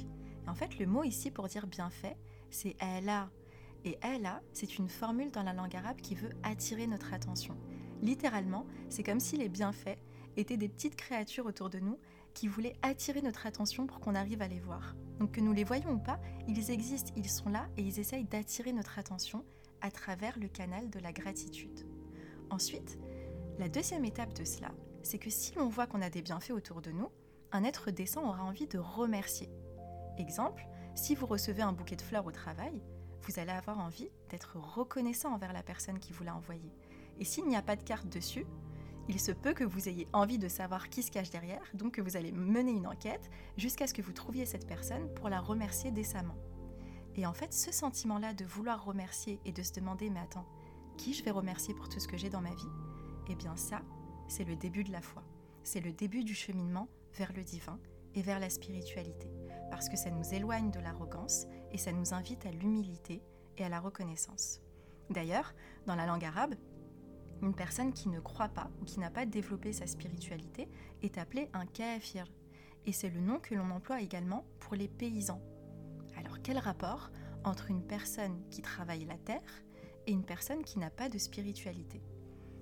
En 0.47 0.53
fait, 0.53 0.77
le 0.79 0.85
mot 0.85 1.03
ici 1.03 1.31
pour 1.31 1.47
dire 1.47 1.67
bienfait, 1.67 2.17
c'est 2.51 2.75
ala. 2.79 3.29
Et 3.83 3.97
ala, 4.01 4.41
c'est 4.53 4.77
une 4.77 4.89
formule 4.89 5.31
dans 5.31 5.43
la 5.43 5.53
langue 5.53 5.75
arabe 5.75 6.01
qui 6.01 6.13
veut 6.13 6.29
attirer 6.43 6.85
notre 6.85 7.13
attention. 7.13 7.57
Littéralement, 8.01 8.67
c'est 8.89 9.03
comme 9.03 9.19
si 9.19 9.37
les 9.37 9.49
bienfaits 9.49 9.97
étaient 10.37 10.57
des 10.57 10.69
petites 10.69 10.95
créatures 10.95 11.45
autour 11.47 11.69
de 11.69 11.79
nous 11.79 11.97
qui 12.33 12.47
voulaient 12.47 12.75
attirer 12.81 13.21
notre 13.21 13.45
attention 13.45 13.87
pour 13.87 13.99
qu'on 13.99 14.15
arrive 14.15 14.41
à 14.41 14.47
les 14.47 14.59
voir. 14.59 14.95
Donc 15.19 15.33
que 15.33 15.41
nous 15.41 15.53
les 15.53 15.63
voyons 15.63 15.93
ou 15.93 15.99
pas, 15.99 16.19
ils 16.47 16.71
existent, 16.71 17.11
ils 17.15 17.29
sont 17.29 17.49
là 17.49 17.67
et 17.77 17.81
ils 17.81 17.99
essayent 17.99 18.23
d'attirer 18.23 18.71
notre 18.71 18.99
attention 18.99 19.43
à 19.81 19.91
travers 19.91 20.37
le 20.39 20.47
canal 20.47 20.89
de 20.89 20.99
la 20.99 21.11
gratitude. 21.11 21.85
Ensuite, 22.49 22.99
la 23.57 23.67
deuxième 23.67 24.05
étape 24.05 24.33
de 24.33 24.45
cela, 24.45 24.71
c'est 25.03 25.17
que 25.17 25.29
si 25.29 25.53
l'on 25.55 25.67
voit 25.67 25.87
qu'on 25.87 26.01
a 26.01 26.09
des 26.09 26.21
bienfaits 26.21 26.51
autour 26.51 26.81
de 26.81 26.91
nous, 26.91 27.09
un 27.51 27.63
être 27.63 27.91
décent 27.91 28.23
aura 28.23 28.43
envie 28.43 28.67
de 28.67 28.77
remercier. 28.77 29.49
Exemple, 30.17 30.65
si 30.95 31.15
vous 31.15 31.25
recevez 31.25 31.61
un 31.61 31.73
bouquet 31.73 31.95
de 31.95 32.01
fleurs 32.01 32.25
au 32.25 32.31
travail, 32.31 32.81
vous 33.23 33.39
allez 33.39 33.51
avoir 33.51 33.79
envie 33.79 34.09
d'être 34.29 34.57
reconnaissant 34.57 35.33
envers 35.33 35.53
la 35.53 35.63
personne 35.63 35.99
qui 35.99 36.13
vous 36.13 36.23
l'a 36.23 36.35
envoyé. 36.35 36.71
Et 37.19 37.25
s'il 37.25 37.47
n'y 37.47 37.55
a 37.55 37.61
pas 37.61 37.75
de 37.75 37.83
carte 37.83 38.07
dessus, 38.07 38.45
il 39.07 39.19
se 39.19 39.31
peut 39.31 39.53
que 39.53 39.63
vous 39.63 39.89
ayez 39.89 40.07
envie 40.13 40.37
de 40.37 40.47
savoir 40.47 40.89
qui 40.89 41.03
se 41.03 41.11
cache 41.11 41.29
derrière, 41.29 41.63
donc 41.73 41.93
que 41.93 42.01
vous 42.01 42.17
allez 42.17 42.31
mener 42.31 42.71
une 42.71 42.87
enquête 42.87 43.29
jusqu'à 43.57 43.87
ce 43.87 43.93
que 43.93 44.01
vous 44.01 44.13
trouviez 44.13 44.45
cette 44.45 44.67
personne 44.67 45.13
pour 45.15 45.29
la 45.29 45.39
remercier 45.39 45.91
décemment. 45.91 46.37
Et 47.15 47.25
en 47.25 47.33
fait, 47.33 47.53
ce 47.53 47.71
sentiment-là 47.71 48.33
de 48.33 48.45
vouloir 48.45 48.85
remercier 48.85 49.39
et 49.45 49.51
de 49.51 49.63
se 49.63 49.73
demander 49.73 50.09
mais 50.09 50.19
attends, 50.19 50.47
qui 50.97 51.13
je 51.13 51.23
vais 51.23 51.31
remercier 51.31 51.73
pour 51.73 51.89
tout 51.89 51.99
ce 51.99 52.07
que 52.07 52.17
j'ai 52.17 52.29
dans 52.29 52.41
ma 52.41 52.53
vie? 52.53 52.69
Eh 53.27 53.35
bien 53.35 53.55
ça, 53.55 53.81
c'est 54.27 54.45
le 54.45 54.55
début 54.55 54.83
de 54.83 54.91
la 54.91 55.01
foi. 55.01 55.23
C'est 55.63 55.81
le 55.81 55.91
début 55.91 56.23
du 56.23 56.33
cheminement 56.33 56.87
vers 57.13 57.33
le 57.33 57.43
divin 57.43 57.79
et 58.15 58.21
vers 58.21 58.39
la 58.39 58.49
spiritualité, 58.49 59.27
parce 59.71 59.89
que 59.89 59.97
ça 59.97 60.11
nous 60.11 60.33
éloigne 60.33 60.69
de 60.69 60.79
l'arrogance 60.79 61.47
et 61.71 61.77
ça 61.77 61.93
nous 61.93 62.13
invite 62.13 62.45
à 62.45 62.51
l'humilité 62.51 63.23
et 63.57 63.63
à 63.63 63.69
la 63.69 63.79
reconnaissance. 63.79 64.61
D'ailleurs, 65.09 65.55
dans 65.87 65.95
la 65.95 66.05
langue 66.05 66.25
arabe, 66.25 66.55
une 67.41 67.55
personne 67.55 67.93
qui 67.93 68.09
ne 68.09 68.19
croit 68.19 68.49
pas 68.49 68.69
ou 68.81 68.85
qui 68.85 68.99
n'a 68.99 69.09
pas 69.09 69.25
développé 69.25 69.73
sa 69.73 69.87
spiritualité 69.87 70.69
est 71.01 71.17
appelée 71.17 71.49
un 71.53 71.65
kafir. 71.65 72.27
Et 72.85 72.91
c'est 72.91 73.09
le 73.09 73.21
nom 73.21 73.39
que 73.39 73.55
l'on 73.55 73.71
emploie 73.71 74.01
également 74.01 74.45
pour 74.59 74.75
les 74.75 74.87
paysans. 74.89 75.41
Alors 76.17 76.41
quel 76.43 76.57
rapport 76.57 77.09
entre 77.43 77.71
une 77.71 77.87
personne 77.87 78.43
qui 78.49 78.61
travaille 78.61 79.05
la 79.05 79.17
terre 79.17 79.63
et 80.05 80.11
une 80.11 80.25
personne 80.25 80.63
qui 80.63 80.79
n'a 80.79 80.89
pas 80.89 81.09
de 81.09 81.17
spiritualité? 81.17 82.03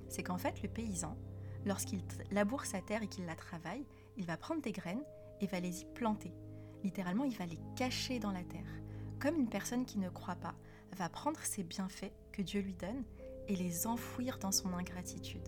C'est 0.07 0.23
qu'en 0.23 0.37
fait 0.37 0.61
le 0.61 0.69
paysan, 0.69 1.17
lorsqu'il 1.65 2.03
laboure 2.31 2.65
sa 2.65 2.81
terre 2.81 3.01
et 3.01 3.07
qu'il 3.07 3.25
la 3.25 3.35
travaille, 3.35 3.85
il 4.15 4.25
va 4.25 4.37
prendre 4.37 4.61
des 4.61 4.71
graines 4.71 5.03
et 5.41 5.47
va 5.47 5.59
les 5.59 5.81
y 5.81 5.85
planter. 5.85 6.33
Littéralement, 6.83 7.25
il 7.25 7.35
va 7.35 7.45
les 7.45 7.59
cacher 7.75 8.19
dans 8.19 8.31
la 8.31 8.43
terre. 8.43 8.81
Comme 9.19 9.35
une 9.35 9.49
personne 9.49 9.85
qui 9.85 9.99
ne 9.99 10.09
croit 10.09 10.35
pas 10.35 10.55
va 10.97 11.09
prendre 11.09 11.39
ses 11.41 11.63
bienfaits 11.63 12.11
que 12.31 12.41
Dieu 12.41 12.61
lui 12.61 12.73
donne 12.73 13.03
et 13.47 13.55
les 13.55 13.87
enfouir 13.87 14.39
dans 14.39 14.51
son 14.51 14.73
ingratitude. 14.73 15.47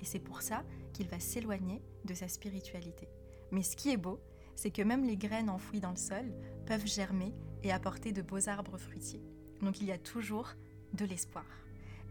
Et 0.00 0.04
c'est 0.04 0.20
pour 0.20 0.42
ça 0.42 0.62
qu'il 0.92 1.08
va 1.08 1.18
s'éloigner 1.18 1.82
de 2.04 2.14
sa 2.14 2.28
spiritualité. 2.28 3.08
Mais 3.50 3.62
ce 3.62 3.76
qui 3.76 3.90
est 3.90 3.96
beau, 3.96 4.20
c'est 4.54 4.70
que 4.70 4.82
même 4.82 5.04
les 5.04 5.16
graines 5.16 5.50
enfouies 5.50 5.80
dans 5.80 5.90
le 5.90 5.96
sol 5.96 6.32
peuvent 6.66 6.86
germer 6.86 7.34
et 7.62 7.72
apporter 7.72 8.12
de 8.12 8.22
beaux 8.22 8.48
arbres 8.48 8.78
fruitiers. 8.78 9.22
Donc 9.62 9.80
il 9.80 9.86
y 9.86 9.92
a 9.92 9.98
toujours 9.98 10.50
de 10.92 11.04
l'espoir. 11.04 11.46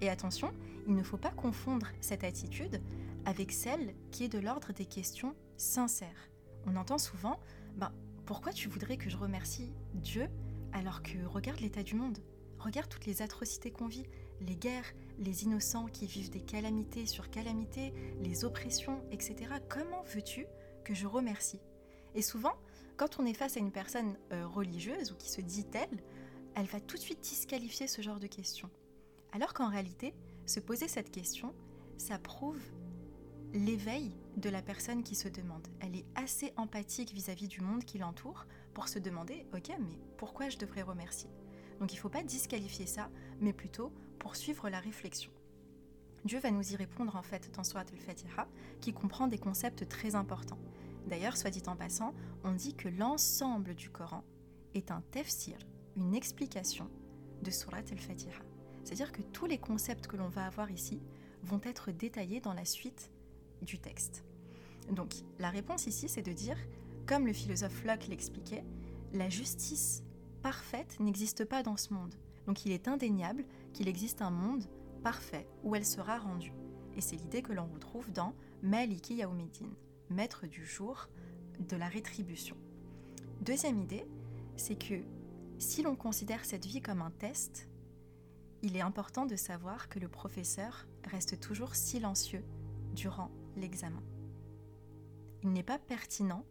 Et 0.02 0.10
attention, 0.10 0.52
il 0.88 0.96
ne 0.96 1.04
faut 1.04 1.18
pas 1.18 1.32
confondre 1.32 1.88
cette 2.02 2.24
attitude 2.24 2.82
avec 3.26 3.52
celle 3.52 3.94
qui 4.12 4.26
est 4.26 4.30
de 4.30 4.40
l'ordre 4.40 4.74
des 4.74 4.86
questions 4.86 5.36
sincères. 5.56 6.30
On 6.66 6.76
entend 6.76 6.98
souvent, 6.98 7.40
ben, 7.76 7.92
pourquoi 8.26 8.54
tu 8.54 8.70
voudrais 8.70 8.98
que 8.98 9.10
je 9.10 9.18
remercie 9.18 9.74
Dieu 9.96 10.30
alors 10.72 11.04
que 11.04 11.26
regarde 11.26 11.60
l'état 11.60 11.84
du 11.84 11.96
monde? 11.96 12.20
Regarde 12.58 12.88
toutes 12.88 13.06
les 13.06 13.22
atrocités 13.22 13.72
qu'on 13.72 13.88
vit, 13.88 14.06
les 14.40 14.56
guerres, 14.56 14.94
les 15.20 15.44
innocents 15.44 15.88
qui 15.88 16.08
vivent 16.08 16.30
des 16.30 16.42
calamités 16.42 17.06
sur 17.06 17.30
calamités, 17.30 17.94
les 18.22 18.46
oppressions, 18.46 19.04
etc. 19.12 19.56
Comment 19.68 20.04
veux-tu 20.04 20.46
que 20.86 20.94
je 20.94 21.06
remercie? 21.06 21.60
Et 22.16 22.22
souvent, 22.22 22.54
quand 22.96 23.20
on 23.20 23.26
est 23.26 23.34
face 23.34 23.58
à 23.58 23.60
une 23.60 23.72
personne 23.72 24.16
euh, 24.32 24.48
religieuse 24.48 25.12
ou 25.12 25.16
qui 25.16 25.30
se 25.30 25.42
dit 25.42 25.66
telle, 25.66 26.02
elle 26.56 26.68
va 26.68 26.80
tout 26.80 26.96
de 26.96 27.02
suite 27.02 27.20
disqualifier 27.20 27.88
ce 27.88 28.02
genre 28.02 28.20
de 28.20 28.28
questions. 28.28 28.70
Alors 29.34 29.54
qu'en 29.54 29.70
réalité, 29.70 30.14
se 30.46 30.62
poser 30.62 30.88
cette 30.88 31.12
question, 31.12 31.54
ça 31.98 32.20
prouve 32.20 32.62
l'éveil 33.54 34.12
de 34.38 34.50
la 34.50 34.62
personne 34.62 35.04
qui 35.04 35.16
se 35.16 35.28
demande. 35.28 35.68
Elle 35.80 35.96
est 35.96 36.06
assez 36.16 36.54
empathique 36.58 37.14
vis-à-vis 37.14 37.46
-vis 37.46 37.50
du 37.50 37.62
monde 37.62 37.86
qui 37.86 38.00
l'entoure 38.00 38.46
pour 38.74 38.88
se 38.88 39.00
demander, 39.00 39.46
ok, 39.54 39.72
mais 39.80 40.00
pourquoi 40.18 40.50
je 40.50 40.58
devrais 40.58 40.82
remercier? 40.82 41.30
Donc 41.80 41.94
il 41.94 41.96
ne 41.96 42.02
faut 42.02 42.10
pas 42.10 42.24
disqualifier 42.24 42.88
ça, 42.88 43.10
mais 43.40 43.54
plutôt 43.54 43.92
poursuivre 44.20 44.70
la 44.70 44.80
réflexion. 44.80 45.32
Dieu 46.26 46.40
va 46.40 46.52
nous 46.52 46.72
y 46.72 46.76
répondre 46.76 47.16
en 47.16 47.22
fait 47.22 47.52
dans 47.54 47.64
Surat 47.64 47.82
al-Fatiha, 47.92 48.48
qui 48.80 48.94
comprend 48.94 49.28
des 49.28 49.38
concepts 49.38 49.88
très 49.88 50.16
importants. 50.16 50.60
D'ailleurs, 51.08 51.36
soit 51.36 51.50
dit 51.50 51.64
en 51.68 51.76
passant, 51.76 52.14
on 52.44 52.54
dit 52.54 52.76
que 52.76 52.88
l'ensemble 52.88 53.76
du 53.76 53.90
Coran 53.90 54.24
est 54.74 54.90
un 54.90 55.02
tafsir, 55.12 55.58
une 55.98 56.16
explication 56.16 56.90
de 57.42 57.52
Surat 57.52 57.84
al-Fatiha. 57.92 58.40
C'est-à-dire 58.84 59.12
que 59.12 59.22
tous 59.22 59.46
les 59.46 59.58
concepts 59.58 60.08
que 60.08 60.16
l'on 60.16 60.30
va 60.30 60.46
avoir 60.46 60.72
ici 60.72 61.02
vont 61.44 61.62
être 61.64 61.92
détaillés 61.92 62.40
dans 62.40 62.54
la 62.54 62.66
suite 62.66 63.12
du 63.64 63.80
texte. 63.80 64.24
Donc, 64.92 65.14
la 65.40 65.50
réponse 65.50 65.88
ici, 65.88 66.10
c'est 66.10 66.22
de 66.22 66.34
dire, 66.34 66.58
comme 67.06 67.26
le 67.26 67.34
philosophe 67.34 67.84
Locke 67.86 68.08
l'expliquait, 68.08 68.64
la 69.14 69.30
justice 69.30 70.04
parfaite 70.42 71.00
n'existe 71.00 71.46
pas 71.46 71.64
dans 71.64 71.78
ce 71.78 71.94
monde. 71.94 72.16
Donc 72.46 72.66
il 72.66 72.72
est 72.72 72.88
indéniable 72.88 73.46
qu'il 73.74 73.88
existe 73.88 74.22
un 74.22 74.30
monde 74.30 74.66
parfait 75.04 75.48
où 75.64 75.76
elle 75.76 75.86
sera 75.86 76.18
rendue. 76.18 76.54
Et 76.96 77.02
c'est 77.02 77.16
l'idée 77.16 77.42
que 77.42 77.54
l'on 77.54 77.66
retrouve 77.66 78.12
dans 78.12 78.34
Maliki 78.62 79.16
Yaoumiddin, 79.16 79.70
maître 80.10 80.48
du 80.48 80.66
jour 80.66 81.08
de 81.60 81.76
la 81.76 81.88
rétribution. 81.88 82.58
Deuxième 83.42 83.80
idée, 83.80 84.06
c'est 84.58 84.78
que 84.78 85.02
si 85.58 85.82
l'on 85.82 85.96
considère 85.96 86.46
cette 86.46 86.66
vie 86.66 86.82
comme 86.82 87.02
un 87.02 87.12
test, 87.12 87.68
il 88.62 88.76
est 88.76 88.82
important 88.82 89.26
de 89.26 89.36
savoir 89.36 89.90
que 89.90 90.00
le 90.00 90.08
professeur 90.08 90.88
reste 91.06 91.40
toujours 91.40 91.76
silencieux 91.76 92.44
durant 92.94 93.32
l'examen. 93.56 94.04
Il 95.44 95.52
n'est 95.52 95.64
pas 95.64 95.80
pertinent 95.80 96.46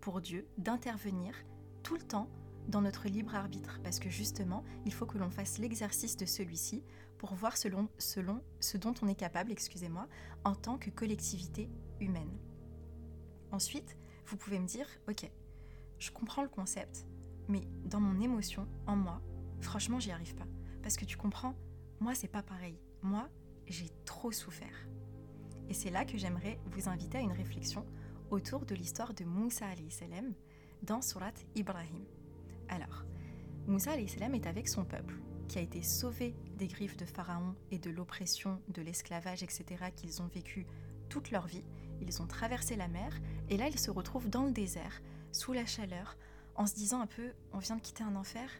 pour 0.00 0.20
Dieu 0.20 0.46
d'intervenir 0.58 1.34
tout 1.82 1.94
le 1.94 2.02
temps 2.02 2.28
dans 2.68 2.80
notre 2.80 3.08
libre 3.08 3.34
arbitre, 3.34 3.80
parce 3.82 3.98
que 3.98 4.10
justement, 4.10 4.64
il 4.84 4.92
faut 4.92 5.06
que 5.06 5.18
l'on 5.18 5.30
fasse 5.30 5.58
l'exercice 5.58 6.16
de 6.16 6.26
celui-ci 6.26 6.84
pour 7.18 7.34
voir 7.34 7.56
selon, 7.56 7.88
selon 7.98 8.42
ce 8.60 8.76
dont 8.76 8.94
on 9.02 9.08
est 9.08 9.14
capable, 9.14 9.52
excusez-moi, 9.52 10.08
en 10.44 10.54
tant 10.54 10.78
que 10.78 10.90
collectivité 10.90 11.68
humaine. 12.00 12.38
Ensuite, 13.50 13.96
vous 14.26 14.36
pouvez 14.36 14.58
me 14.58 14.66
dire, 14.66 14.86
ok, 15.08 15.30
je 15.98 16.10
comprends 16.10 16.42
le 16.42 16.48
concept, 16.48 17.06
mais 17.48 17.68
dans 17.84 18.00
mon 18.00 18.20
émotion, 18.20 18.66
en 18.86 18.96
moi, 18.96 19.20
franchement, 19.60 20.00
j'y 20.00 20.10
arrive 20.10 20.34
pas. 20.34 20.46
Parce 20.82 20.96
que 20.96 21.04
tu 21.04 21.16
comprends, 21.16 21.54
moi, 22.00 22.14
c'est 22.14 22.28
pas 22.28 22.42
pareil. 22.42 22.78
Moi, 23.02 23.28
j'ai 23.66 23.90
trop 24.04 24.32
souffert. 24.32 24.88
Et 25.68 25.74
c'est 25.74 25.90
là 25.90 26.04
que 26.04 26.18
j'aimerais 26.18 26.58
vous 26.66 26.88
inviter 26.88 27.18
à 27.18 27.22
une 27.22 27.32
réflexion 27.32 27.86
autour 28.30 28.64
de 28.64 28.74
l'histoire 28.74 29.14
de 29.14 29.24
Moussa 29.24 29.66
salam 29.90 30.32
dans 30.82 31.02
Surat 31.02 31.32
Ibrahim. 31.54 32.04
Alors, 32.68 33.04
Moussa 33.66 33.92
salam 34.06 34.34
est 34.34 34.46
avec 34.46 34.68
son 34.68 34.84
peuple, 34.84 35.14
qui 35.48 35.58
a 35.58 35.62
été 35.62 35.82
sauvé 35.82 36.34
des 36.56 36.66
griffes 36.66 36.96
de 36.96 37.04
Pharaon 37.04 37.54
et 37.70 37.78
de 37.78 37.90
l'oppression, 37.90 38.60
de 38.68 38.82
l'esclavage, 38.82 39.42
etc., 39.42 39.64
qu'ils 39.94 40.22
ont 40.22 40.28
vécu 40.28 40.66
toute 41.08 41.30
leur 41.30 41.46
vie. 41.46 41.64
Ils 42.00 42.22
ont 42.22 42.26
traversé 42.26 42.74
la 42.74 42.88
mer, 42.88 43.20
et 43.48 43.56
là 43.56 43.68
ils 43.68 43.78
se 43.78 43.90
retrouvent 43.90 44.30
dans 44.30 44.44
le 44.44 44.52
désert, 44.52 45.02
sous 45.30 45.52
la 45.52 45.66
chaleur, 45.66 46.16
en 46.54 46.66
se 46.66 46.74
disant 46.74 47.00
un 47.00 47.06
peu, 47.06 47.32
on 47.52 47.58
vient 47.58 47.76
de 47.76 47.80
quitter 47.80 48.04
un 48.04 48.16
enfer, 48.16 48.50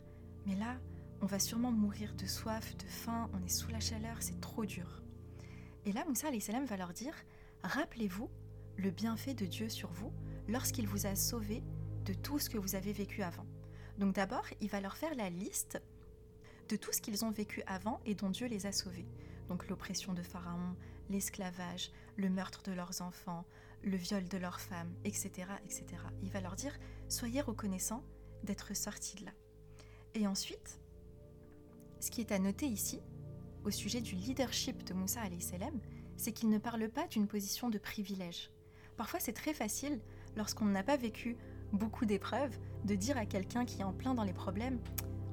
mais 0.46 0.54
là, 0.54 0.78
on 1.20 1.26
va 1.26 1.38
sûrement 1.38 1.72
mourir 1.72 2.14
de 2.14 2.26
soif, 2.26 2.76
de 2.76 2.86
faim, 2.86 3.30
on 3.32 3.44
est 3.44 3.48
sous 3.48 3.70
la 3.70 3.80
chaleur, 3.80 4.16
c'est 4.20 4.40
trop 4.40 4.64
dur. 4.64 5.01
Et 5.84 5.92
là, 5.92 6.04
Moussa 6.06 6.28
salam 6.40 6.64
va 6.64 6.76
leur 6.76 6.92
dire, 6.92 7.14
rappelez-vous 7.64 8.30
le 8.76 8.90
bienfait 8.90 9.34
de 9.34 9.46
Dieu 9.46 9.68
sur 9.68 9.90
vous 9.90 10.12
lorsqu'il 10.48 10.86
vous 10.86 11.06
a 11.06 11.16
sauvé 11.16 11.62
de 12.04 12.14
tout 12.14 12.38
ce 12.38 12.48
que 12.48 12.58
vous 12.58 12.74
avez 12.74 12.92
vécu 12.92 13.22
avant. 13.22 13.46
Donc 13.98 14.14
d'abord, 14.14 14.46
il 14.60 14.68
va 14.68 14.80
leur 14.80 14.96
faire 14.96 15.14
la 15.14 15.28
liste 15.28 15.80
de 16.68 16.76
tout 16.76 16.92
ce 16.92 17.00
qu'ils 17.00 17.24
ont 17.24 17.30
vécu 17.30 17.62
avant 17.66 18.00
et 18.06 18.14
dont 18.14 18.30
Dieu 18.30 18.46
les 18.46 18.66
a 18.66 18.72
sauvés. 18.72 19.06
Donc 19.48 19.68
l'oppression 19.68 20.14
de 20.14 20.22
Pharaon, 20.22 20.76
l'esclavage, 21.10 21.90
le 22.16 22.30
meurtre 22.30 22.62
de 22.62 22.72
leurs 22.72 23.02
enfants, 23.02 23.44
le 23.82 23.96
viol 23.96 24.26
de 24.28 24.38
leurs 24.38 24.60
femmes, 24.60 24.94
etc., 25.04 25.48
etc. 25.64 25.84
Il 26.22 26.30
va 26.30 26.40
leur 26.40 26.54
dire, 26.54 26.78
soyez 27.08 27.40
reconnaissants 27.40 28.04
d'être 28.44 28.74
sortis 28.74 29.16
de 29.16 29.26
là. 29.26 29.32
Et 30.14 30.26
ensuite, 30.26 30.80
ce 32.00 32.10
qui 32.10 32.20
est 32.20 32.32
à 32.32 32.38
noter 32.38 32.66
ici, 32.66 33.00
au 33.64 33.70
sujet 33.70 34.00
du 34.00 34.14
leadership 34.14 34.84
de 34.84 34.94
Moussa 34.94 35.20
salam, 35.40 35.78
c'est 36.16 36.32
qu'il 36.32 36.50
ne 36.50 36.58
parle 36.58 36.88
pas 36.88 37.06
d'une 37.08 37.26
position 37.26 37.70
de 37.70 37.78
privilège. 37.78 38.50
Parfois, 38.96 39.20
c'est 39.20 39.32
très 39.32 39.54
facile, 39.54 40.00
lorsqu'on 40.36 40.66
n'a 40.66 40.82
pas 40.82 40.96
vécu 40.96 41.36
beaucoup 41.72 42.04
d'épreuves, 42.04 42.56
de 42.84 42.94
dire 42.94 43.16
à 43.16 43.26
quelqu'un 43.26 43.64
qui 43.64 43.80
est 43.80 43.84
en 43.84 43.92
plein 43.92 44.14
dans 44.14 44.24
les 44.24 44.32
problèmes 44.32 44.78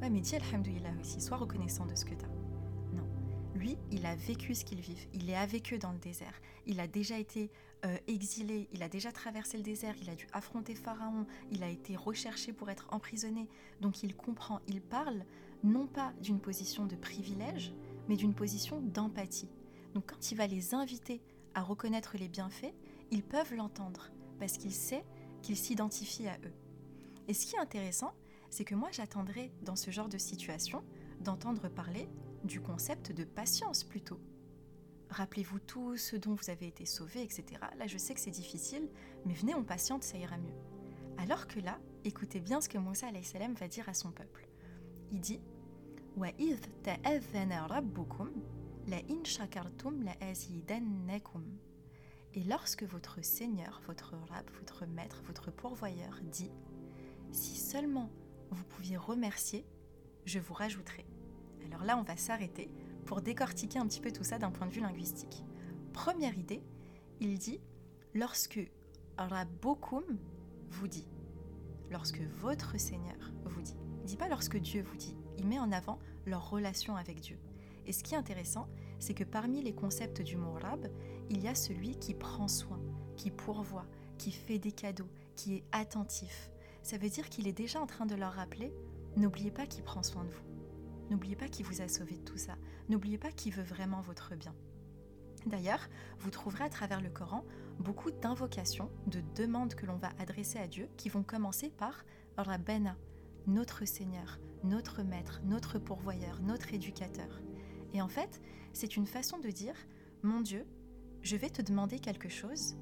Ouais, 0.01 0.09
mais 0.09 0.21
dis 0.21 0.35
Alhamdoulilah 0.35 0.91
aussi, 1.01 1.19
sois 1.19 1.35
reconnaissant 1.35 1.85
de 1.85 1.93
ce 1.93 2.05
que 2.05 2.13
tu 2.15 2.23
as. 2.23 2.95
Non. 2.95 3.05
Lui, 3.53 3.77
il 3.91 4.05
a 4.05 4.15
vécu 4.15 4.55
ce 4.55 4.63
qu'il 4.63 4.79
vit. 4.79 5.09
Il 5.13 5.29
est 5.29 5.35
avec 5.35 5.73
eux 5.73 5.77
dans 5.77 5.91
le 5.91 5.97
désert. 5.97 6.39
Il 6.65 6.79
a 6.79 6.87
déjà 6.87 7.19
été 7.19 7.51
euh, 7.85 7.97
exilé, 8.07 8.69
il 8.71 8.81
a 8.81 8.87
déjà 8.87 9.11
traversé 9.11 9.57
le 9.57 9.63
désert, 9.63 9.95
il 10.01 10.09
a 10.09 10.15
dû 10.15 10.25
affronter 10.31 10.73
Pharaon, 10.73 11.25
il 11.51 11.63
a 11.63 11.69
été 11.69 11.97
recherché 11.97 12.53
pour 12.53 12.69
être 12.69 12.87
emprisonné. 12.91 13.49
Donc 13.81 14.01
il 14.03 14.15
comprend, 14.15 14.61
il 14.67 14.81
parle 14.81 15.25
non 15.63 15.87
pas 15.87 16.13
d'une 16.21 16.39
position 16.39 16.85
de 16.85 16.95
privilège, 16.95 17.73
mais 18.09 18.17
d'une 18.17 18.33
position 18.33 18.81
d'empathie. 18.81 19.47
Donc 19.93 20.07
quand 20.07 20.31
il 20.31 20.35
va 20.35 20.47
les 20.47 20.73
inviter 20.73 21.21
à 21.53 21.61
reconnaître 21.61 22.17
les 22.17 22.27
bienfaits, 22.27 22.73
ils 23.11 23.23
peuvent 23.23 23.55
l'entendre 23.55 24.09
parce 24.39 24.57
qu'il 24.57 24.73
sait 24.73 25.05
qu'il 25.41 25.55
s'identifie 25.55 26.27
à 26.27 26.37
eux. 26.43 26.53
Et 27.27 27.33
ce 27.33 27.45
qui 27.45 27.55
est 27.55 27.59
intéressant, 27.59 28.13
c'est 28.49 28.65
que 28.65 28.75
moi 28.75 28.89
j'attendrai 28.91 29.51
dans 29.61 29.75
ce 29.75 29.91
genre 29.91 30.09
de 30.09 30.17
situation 30.17 30.83
d'entendre 31.21 31.69
parler 31.69 32.09
du 32.43 32.59
concept 32.59 33.11
de 33.11 33.23
patience 33.23 33.83
plutôt. 33.83 34.19
Rappelez-vous 35.11 35.59
tout 35.59 35.95
ce 35.95 36.15
dont 36.15 36.33
vous 36.33 36.49
avez 36.49 36.67
été 36.67 36.85
sauvé, 36.85 37.21
etc. 37.21 37.61
Là 37.77 37.85
je 37.85 37.97
sais 37.97 38.15
que 38.15 38.19
c'est 38.19 38.31
difficile, 38.31 38.89
mais 39.25 39.33
venez 39.33 39.53
on 39.53 39.63
patiente, 39.63 40.03
ça 40.03 40.17
ira 40.17 40.37
mieux. 40.37 40.55
Alors 41.17 41.47
que 41.47 41.59
là, 41.59 41.77
écoutez 42.05 42.39
bien 42.39 42.59
ce 42.59 42.69
que 42.69 42.77
Moussa 42.77 43.07
va 43.59 43.67
dire 43.67 43.89
à 43.89 43.93
son 43.93 44.11
peuple. 44.11 44.47
Il 45.11 45.19
dit 45.19 45.41
et 52.35 52.43
lorsque 52.43 52.83
votre 52.83 53.23
Seigneur, 53.23 53.81
votre 53.87 54.15
Rab, 54.29 54.45
votre 54.59 54.85
Maître, 54.85 55.21
votre 55.25 55.51
pourvoyeur 55.51 56.19
dit 56.23 56.51
Si 57.31 57.55
seulement 57.55 58.09
vous 58.51 58.63
pouviez 58.65 58.97
remercier, 58.97 59.65
je 60.25 60.39
vous 60.39 60.53
rajouterai. 60.53 61.05
Alors 61.65 61.83
là, 61.83 61.97
on 61.97 62.03
va 62.03 62.17
s'arrêter 62.17 62.69
pour 63.05 63.21
décortiquer 63.21 63.79
un 63.79 63.87
petit 63.87 64.01
peu 64.01 64.11
tout 64.11 64.23
ça 64.23 64.37
d'un 64.37 64.51
point 64.51 64.67
de 64.67 64.71
vue 64.71 64.81
linguistique. 64.81 65.43
Première 65.93 66.37
idée, 66.37 66.61
il 67.19 67.37
dit 67.39 67.59
lorsque 68.13 68.59
Rabbokum 69.17 70.03
vous 70.69 70.87
dit, 70.87 71.07
lorsque 71.89 72.21
votre 72.21 72.79
Seigneur 72.79 73.31
vous 73.45 73.61
dit. 73.61 73.75
Il 74.01 74.05
dit 74.05 74.17
pas 74.17 74.29
lorsque 74.29 74.57
Dieu 74.57 74.83
vous 74.83 74.97
dit, 74.97 75.17
il 75.39 75.47
met 75.47 75.59
en 75.59 75.71
avant 75.71 75.99
leur 76.25 76.49
relation 76.49 76.95
avec 76.95 77.21
Dieu. 77.21 77.39
Et 77.85 77.93
ce 77.93 78.03
qui 78.03 78.13
est 78.13 78.17
intéressant, 78.17 78.67
c'est 78.99 79.13
que 79.13 79.23
parmi 79.23 79.61
les 79.61 79.73
concepts 79.73 80.21
du 80.21 80.37
mot 80.37 80.53
rab, 80.53 80.87
il 81.29 81.41
y 81.41 81.47
a 81.47 81.55
celui 81.55 81.97
qui 81.97 82.13
prend 82.13 82.47
soin, 82.47 82.79
qui 83.15 83.31
pourvoit, 83.31 83.87
qui 84.17 84.31
fait 84.31 84.59
des 84.59 84.71
cadeaux, 84.71 85.09
qui 85.35 85.55
est 85.55 85.63
attentif. 85.71 86.51
Ça 86.83 86.97
veut 86.97 87.09
dire 87.09 87.29
qu'il 87.29 87.47
est 87.47 87.53
déjà 87.53 87.81
en 87.81 87.87
train 87.87 88.05
de 88.05 88.15
leur 88.15 88.33
rappeler 88.33 88.73
n'oubliez 89.17 89.51
pas 89.51 89.65
qu'il 89.65 89.83
prend 89.83 90.03
soin 90.03 90.23
de 90.23 90.29
vous. 90.29 90.43
N'oubliez 91.09 91.35
pas 91.35 91.47
qu'il 91.47 91.65
vous 91.65 91.81
a 91.81 91.87
sauvé 91.87 92.17
de 92.17 92.23
tout 92.23 92.37
ça. 92.37 92.55
N'oubliez 92.89 93.17
pas 93.17 93.31
qu'il 93.31 93.53
veut 93.53 93.63
vraiment 93.63 94.01
votre 94.01 94.35
bien. 94.35 94.53
D'ailleurs, 95.45 95.87
vous 96.19 96.29
trouverez 96.29 96.65
à 96.65 96.69
travers 96.69 97.01
le 97.01 97.09
Coran 97.09 97.43
beaucoup 97.79 98.11
d'invocations, 98.11 98.91
de 99.07 99.21
demandes 99.35 99.73
que 99.73 99.85
l'on 99.85 99.95
va 99.95 100.09
adresser 100.19 100.59
à 100.59 100.67
Dieu 100.67 100.89
qui 100.97 101.09
vont 101.09 101.23
commencer 101.23 101.71
par 101.71 102.03
Rabbena, 102.37 102.95
notre 103.49 103.85
Seigneur, 103.85 104.39
notre 104.63 105.01
Maître, 105.01 105.41
notre 105.43 105.79
pourvoyeur, 105.79 106.39
notre 106.41 106.73
éducateur. 106.73 107.41
Et 107.93 108.01
en 108.01 108.07
fait, 108.07 108.41
c'est 108.73 108.95
une 108.95 109.07
façon 109.07 109.39
de 109.39 109.49
dire, 109.49 109.75
mon 110.21 110.41
Dieu, 110.41 110.65
je 111.21 111.35
vais 111.35 111.49
te 111.49 111.61
demander 111.61 111.99
quelque 111.99 112.29
chose, 112.29 112.75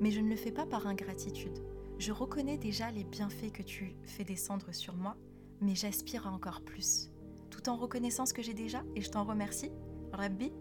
mais 0.00 0.10
je 0.10 0.20
ne 0.20 0.30
le 0.30 0.36
fais 0.36 0.50
pas 0.50 0.66
par 0.66 0.86
ingratitude. 0.86 1.62
Je 1.98 2.10
reconnais 2.10 2.56
déjà 2.56 2.90
les 2.90 3.04
bienfaits 3.04 3.52
que 3.52 3.62
tu 3.62 3.94
fais 4.04 4.24
descendre 4.24 4.72
sur 4.72 4.96
moi, 4.96 5.16
mais 5.60 5.74
j'aspire 5.74 6.26
à 6.26 6.30
encore 6.30 6.62
plus. 6.62 7.10
Tout 7.50 7.68
en 7.68 7.76
reconnaissant 7.76 8.26
ce 8.26 8.34
que 8.34 8.42
j'ai 8.42 8.54
déjà, 8.54 8.82
et 8.96 9.02
je 9.02 9.10
t'en 9.10 9.24
remercie, 9.24 9.70
Rabbi, 10.12 10.52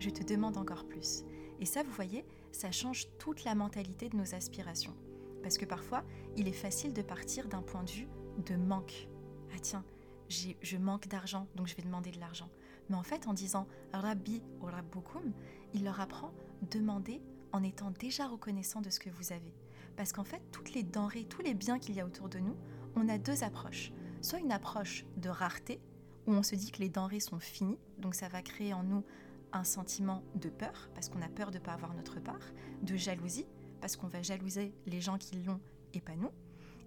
je 0.00 0.10
te 0.10 0.24
demande 0.24 0.56
encore 0.56 0.86
plus. 0.86 1.24
Et 1.60 1.66
ça, 1.66 1.82
vous 1.82 1.92
voyez, 1.92 2.24
ça 2.52 2.72
change 2.72 3.06
toute 3.18 3.44
la 3.44 3.54
mentalité 3.54 4.08
de 4.08 4.16
nos 4.16 4.34
aspirations. 4.34 4.96
Parce 5.42 5.58
que 5.58 5.66
parfois, 5.66 6.02
il 6.36 6.48
est 6.48 6.52
facile 6.52 6.94
de 6.94 7.02
partir 7.02 7.48
d'un 7.48 7.62
point 7.62 7.84
de 7.84 7.90
vue 7.90 8.08
de 8.38 8.56
manque. 8.56 9.08
Ah 9.54 9.58
tiens, 9.60 9.84
je 10.28 10.76
manque 10.76 11.08
d'argent, 11.08 11.46
donc 11.54 11.66
je 11.66 11.76
vais 11.76 11.82
demander 11.82 12.10
de 12.10 12.20
l'argent. 12.20 12.48
Mais 12.88 12.96
en 12.96 13.02
fait, 13.02 13.26
en 13.26 13.32
disant 13.32 13.66
Rabbi 13.92 14.42
ou 14.60 14.66
Rabbukum, 14.66 15.32
il 15.72 15.84
leur 15.84 16.00
apprend 16.00 16.32
demander 16.70 17.20
en 17.52 17.62
étant 17.62 17.90
déjà 17.90 18.26
reconnaissant 18.26 18.80
de 18.80 18.90
ce 18.90 18.98
que 18.98 19.10
vous 19.10 19.32
avez. 19.32 19.54
Parce 19.96 20.12
qu'en 20.12 20.24
fait, 20.24 20.42
toutes 20.50 20.74
les 20.74 20.82
denrées, 20.82 21.24
tous 21.24 21.42
les 21.42 21.54
biens 21.54 21.78
qu'il 21.78 21.94
y 21.94 22.00
a 22.00 22.06
autour 22.06 22.28
de 22.28 22.38
nous, 22.38 22.56
on 22.96 23.08
a 23.08 23.18
deux 23.18 23.44
approches. 23.44 23.92
Soit 24.22 24.40
une 24.40 24.52
approche 24.52 25.06
de 25.16 25.28
rareté, 25.28 25.80
où 26.26 26.32
on 26.32 26.42
se 26.42 26.54
dit 26.54 26.72
que 26.72 26.80
les 26.80 26.88
denrées 26.88 27.20
sont 27.20 27.38
finies, 27.38 27.78
donc 27.98 28.14
ça 28.14 28.28
va 28.28 28.42
créer 28.42 28.74
en 28.74 28.82
nous 28.82 29.04
un 29.52 29.64
sentiment 29.64 30.24
de 30.34 30.48
peur, 30.48 30.90
parce 30.94 31.08
qu'on 31.08 31.22
a 31.22 31.28
peur 31.28 31.50
de 31.50 31.58
ne 31.58 31.62
pas 31.62 31.72
avoir 31.72 31.94
notre 31.94 32.18
part, 32.18 32.52
de 32.82 32.96
jalousie, 32.96 33.46
parce 33.80 33.96
qu'on 33.96 34.08
va 34.08 34.22
jalouser 34.22 34.74
les 34.86 35.00
gens 35.00 35.18
qui 35.18 35.36
l'ont 35.42 35.60
et 35.92 36.00
pas 36.00 36.16
nous, 36.16 36.30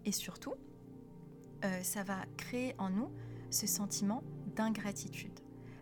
et 0.05 0.11
surtout, 0.11 0.55
euh, 1.63 1.83
ça 1.83 2.03
va 2.03 2.25
créer 2.37 2.75
en 2.77 2.89
nous 2.89 3.09
ce 3.49 3.67
sentiment 3.67 4.23
d'ingratitude. 4.55 5.39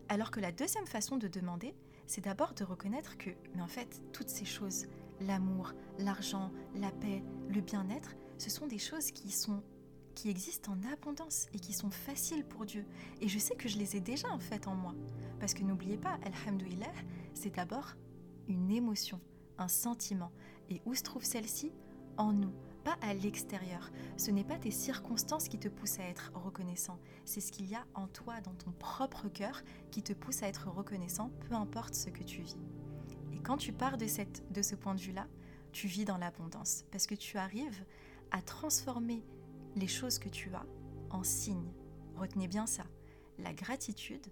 Alors 0.10 0.32
que 0.32 0.40
la 0.40 0.52
deuxième 0.52 0.86
façon 0.86 1.18
de 1.18 1.28
demander, 1.28 1.74
c'est 2.08 2.24
d'abord 2.24 2.54
de 2.54 2.64
reconnaître 2.64 3.18
que, 3.18 3.32
mais 3.56 3.62
en 3.62 3.68
fait, 3.68 4.02
toutes 4.12 4.30
ces 4.30 4.46
choses, 4.46 4.86
l'amour, 5.22 5.74
l'argent, 5.98 6.52
la 6.76 6.92
paix, 6.92 7.24
le 7.50 7.62
bien-être, 7.62 8.16
ce 8.38 8.50
sont 8.50 8.68
des 8.68 8.78
choses 8.78 9.12
qui 9.12 9.32
sont 9.32 9.64
qui 10.16 10.30
existent 10.30 10.72
en 10.72 10.94
abondance 10.94 11.48
et 11.54 11.60
qui 11.60 11.74
sont 11.74 11.92
faciles 11.92 12.46
pour 12.46 12.66
Dieu. 12.66 12.86
Et 13.20 13.28
je 13.28 13.38
sais 13.38 13.56
que 13.56 13.68
je 13.68 13.78
les 13.78 13.98
ai 13.98 14.00
déjà 14.00 14.30
en 14.30 14.40
fait 14.40 14.66
en 14.68 14.74
moi. 14.74 14.96
Parce 15.40 15.54
que 15.54 15.62
n'oubliez 15.64 15.98
pas, 15.98 16.18
Alhamdulillah, 16.24 16.94
c'est 17.34 17.54
d'abord 17.54 17.96
une 18.48 18.72
émotion, 18.72 19.20
un 19.58 19.68
sentiment. 19.68 20.32
Et 20.70 20.82
où 20.86 20.96
se 20.96 21.04
trouve 21.04 21.26
celle-ci? 21.26 21.74
En 22.18 22.32
nous, 22.32 22.54
pas 22.86 22.98
à 23.02 23.14
l'extérieur. 23.16 23.92
Ce 24.16 24.30
n'est 24.32 24.44
pas 24.44 24.60
tes 24.60 24.72
circonstances 24.72 25.50
qui 25.50 25.58
te 25.58 25.68
poussent 25.68 26.00
à 26.00 26.04
être 26.08 26.32
reconnaissant, 26.36 27.00
c'est 27.26 27.42
ce 27.42 27.52
qu'il 27.52 27.66
y 27.66 27.76
a 27.76 27.86
en 27.96 28.08
toi, 28.08 28.40
dans 28.42 28.54
ton 28.54 28.72
propre 28.72 29.28
cœur, 29.28 29.64
qui 29.92 30.04
te 30.04 30.14
pousse 30.14 30.44
à 30.44 30.48
être 30.48 30.70
reconnaissant, 30.70 31.32
peu 31.50 31.56
importe 31.56 31.96
ce 31.96 32.10
que 32.10 32.24
tu 32.24 32.44
vis. 32.44 32.58
Et 33.34 33.40
quand 33.40 33.58
tu 33.58 33.74
pars 33.74 33.98
de, 33.98 34.06
cette, 34.06 34.50
de 34.54 34.62
ce 34.62 34.76
point 34.76 34.94
de 34.94 35.02
vue-là, 35.02 35.28
tu 35.72 35.88
vis 35.88 36.06
dans 36.06 36.18
l'abondance, 36.18 36.86
parce 36.92 37.08
que 37.08 37.16
tu 37.16 37.38
arrives 37.38 37.84
à 38.32 38.42
transformer 38.42 39.26
les 39.76 39.88
choses 39.88 40.20
que 40.20 40.30
tu 40.30 40.54
as 40.54 40.66
en 41.10 41.24
signes. 41.24 41.74
Retenez 42.16 42.48
bien 42.48 42.68
ça. 42.68 42.84
La 43.40 43.54
gratitude 43.54 44.28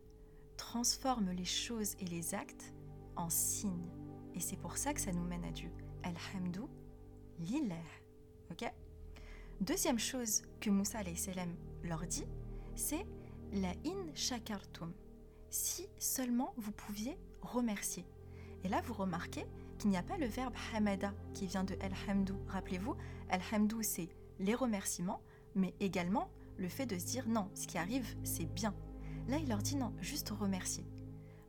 transforme 0.58 1.32
les 1.32 1.44
choses 1.44 1.96
et 2.00 2.06
les 2.06 2.36
actes 2.36 2.74
en 3.16 3.30
signes. 3.30 3.90
Et 4.36 4.40
c'est 4.40 4.58
pour 4.58 4.78
ça 4.78 4.94
que 4.94 5.02
ça 5.02 5.12
nous 5.12 5.26
mène 5.26 5.44
à 5.44 5.52
Dieu. 5.52 5.72
Alhamdou 6.04 6.70
lillah. 7.40 8.03
Deuxième 9.62 10.00
chose 10.00 10.42
que 10.60 10.70
Moussa 10.70 11.00
salam 11.16 11.56
leur 11.84 12.06
dit, 12.06 12.26
c'est 12.76 13.06
la 13.54 13.70
in 13.86 14.14
shakartum. 14.14 14.92
Si 15.50 15.88
seulement 16.00 16.54
vous 16.58 16.72
pouviez 16.72 17.18
remercier. 17.42 18.06
Et 18.64 18.70
là, 18.70 18.82
vous 18.82 18.94
remarquez 18.94 19.46
qu'il 19.78 19.90
n'y 19.90 19.98
a 19.98 20.04
pas 20.04 20.18
le 20.18 20.26
verbe 20.26 20.54
hamada 20.74 21.14
qui 21.34 21.48
vient 21.48 21.64
de 21.64 21.78
alhamdou. 21.82 22.36
Rappelez-vous, 22.48 22.96
alhamdou, 23.30 23.84
c'est 23.84 24.10
les 24.40 24.56
remerciements, 24.56 25.22
mais 25.56 25.74
également 25.80 26.30
le 26.58 26.70
fait 26.70 26.86
de 26.86 26.98
se 26.98 27.06
dire 27.06 27.28
non, 27.28 27.50
ce 27.54 27.68
qui 27.68 27.78
arrive, 27.78 28.16
c'est 28.24 28.46
bien. 28.46 28.74
Là, 29.28 29.38
il 29.38 29.48
leur 29.48 29.62
dit 29.62 29.76
non, 29.76 29.94
juste 30.02 30.30
remercier. 30.30 30.86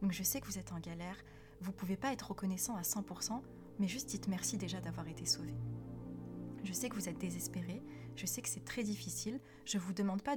Donc 0.02 0.12
je 0.12 0.22
sais 0.22 0.40
que 0.40 0.46
vous 0.46 0.58
êtes 0.58 0.72
en 0.72 0.80
galère, 0.80 1.16
vous 1.60 1.72
pouvez 1.72 1.96
pas 1.96 2.12
être 2.12 2.28
reconnaissant 2.28 2.76
à 2.76 2.82
100%, 2.82 3.40
mais 3.78 3.88
juste 3.88 4.10
dites 4.10 4.28
merci 4.28 4.56
déjà 4.56 4.80
d'avoir 4.80 5.08
été 5.08 5.24
sauvé. 5.24 5.54
Je 6.64 6.72
sais 6.72 6.88
que 6.88 6.94
vous 6.94 7.09
êtes 7.09 7.18
désespéré, 7.18 7.83
je 8.16 8.27
sais 8.27 8.42
que 8.42 8.48
c'est 8.48 8.64
très 8.64 8.83
difficile. 8.83 9.38
Je 9.64 9.79
vous 9.79 9.92
demande 9.92 10.22
pas 10.22 10.37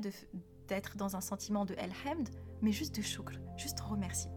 d'être 0.67 0.97
dans 0.97 1.15
un 1.15 1.21
sentiment 1.21 1.65
de 1.65 1.73
Elhamd, 1.75 2.29
mais 2.61 2.71
juste 2.71 2.95
de 2.95 3.01
shukr, 3.01 3.39
juste 3.55 3.79
remercier. 3.79 4.29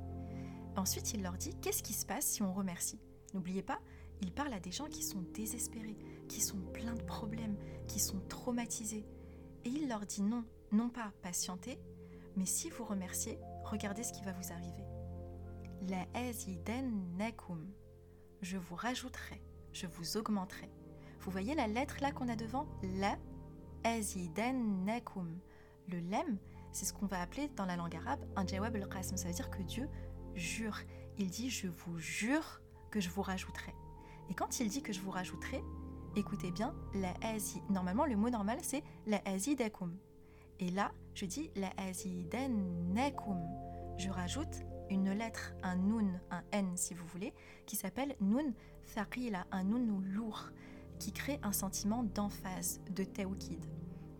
Ensuite, 0.76 1.12
il 1.12 1.22
leur 1.22 1.37
dit 1.37 1.55
qu'est-ce 1.61 1.83
qui 1.83 1.92
se 1.92 2.07
passe 2.07 2.26
si 2.26 2.42
on 2.42 2.53
remercie? 2.53 3.00
N'oubliez 3.35 3.62
pas, 3.62 3.81
il 4.22 4.33
parle 4.33 4.53
à 4.53 4.61
des 4.61 4.70
gens 4.70 4.87
qui 4.87 5.03
sont 5.03 5.22
désespérés, 5.35 5.98
qui 6.29 6.40
sont 6.40 6.61
pleins 6.72 6.94
de 6.94 7.03
problèmes, 7.03 7.57
qui 7.88 7.98
sont 7.98 8.20
traumatisés. 8.29 9.05
Et 9.64 9.68
il 9.68 9.88
leur 9.88 10.07
dit 10.07 10.22
non, 10.22 10.44
non 10.72 10.88
pas 10.90 11.12
patienter, 11.22 11.79
mais 12.37 12.46
si 12.46 12.70
vous 12.70 12.85
remerciez, 12.85 13.38
regardez 13.64 14.05
ce 14.05 14.12
qui 14.12 14.22
va 14.22 14.33
vous 14.33 14.53
arriver. 14.53 14.85
La 15.88 16.07
nakum. 17.18 17.72
Je 18.42 18.57
vous 18.57 18.74
rajouterai, 18.74 19.42
je 19.72 19.87
vous 19.87 20.16
augmenterai. 20.16 20.70
Vous 21.20 21.30
voyez 21.30 21.54
la 21.54 21.66
lettre 21.66 21.96
là 22.00 22.12
qu'on 22.12 22.28
a 22.28 22.37
devant? 22.37 22.66
La. 22.83 23.16
Le 25.88 25.98
lem, 25.98 26.38
c'est 26.72 26.85
ce 26.85 26.92
qu'on 26.92 27.06
va 27.06 27.20
appeler 27.20 27.48
dans 27.56 27.64
la 27.64 27.76
langue 27.76 27.96
arabe 27.96 28.20
un 28.37 28.46
jawab 28.46 28.76
al-qasm. 28.76 29.16
Ça 29.16 29.28
veut 29.28 29.35
dire 29.35 29.50
que 29.50 29.62
Dieu 29.62 29.88
jure. 30.35 30.78
Il 31.18 31.30
dit 31.30 31.50
je 31.50 31.68
vous 31.68 31.98
jure 31.98 32.61
que 32.90 33.00
je 33.00 33.11
vous 33.11 33.22
rajouterai. 33.22 33.74
Et 34.28 34.35
quand 34.35 34.61
il 34.61 34.68
dit 34.68 34.83
que 34.83 34.92
je 34.92 35.00
vous 35.00 35.11
rajouterai, 35.11 35.62
écoutez 36.16 36.50
bien, 36.50 36.74
la 36.94 37.12
azi. 37.22 37.61
Normalement, 37.68 38.06
le 38.06 38.16
mot 38.16 38.30
normal, 38.30 38.59
c'est 38.62 38.83
la 39.06 39.20
azidakum. 39.26 39.96
Et 40.59 40.70
là, 40.70 40.92
je 41.14 41.26
dis 41.26 41.50
la 41.56 41.70
azidannakum. 41.76 43.40
Je 43.98 44.09
rajoute 44.11 44.62
une 44.88 45.12
lettre, 45.12 45.52
un 45.62 45.76
nun, 45.76 46.20
un 46.30 46.42
n 46.52 46.76
si 46.76 46.94
vous 46.94 47.06
voulez, 47.06 47.33
qui 47.66 47.76
s'appelle 47.76 48.16
nun 48.20 48.52
thaqila, 48.94 49.46
un 49.52 49.64
nun 49.64 50.00
lourd, 50.02 50.50
qui 51.00 51.12
crée 51.12 51.40
un 51.42 51.52
sentiment 51.52 52.04
d'emphase, 52.04 52.80
de 52.94 53.02
tawkid. 53.02 53.64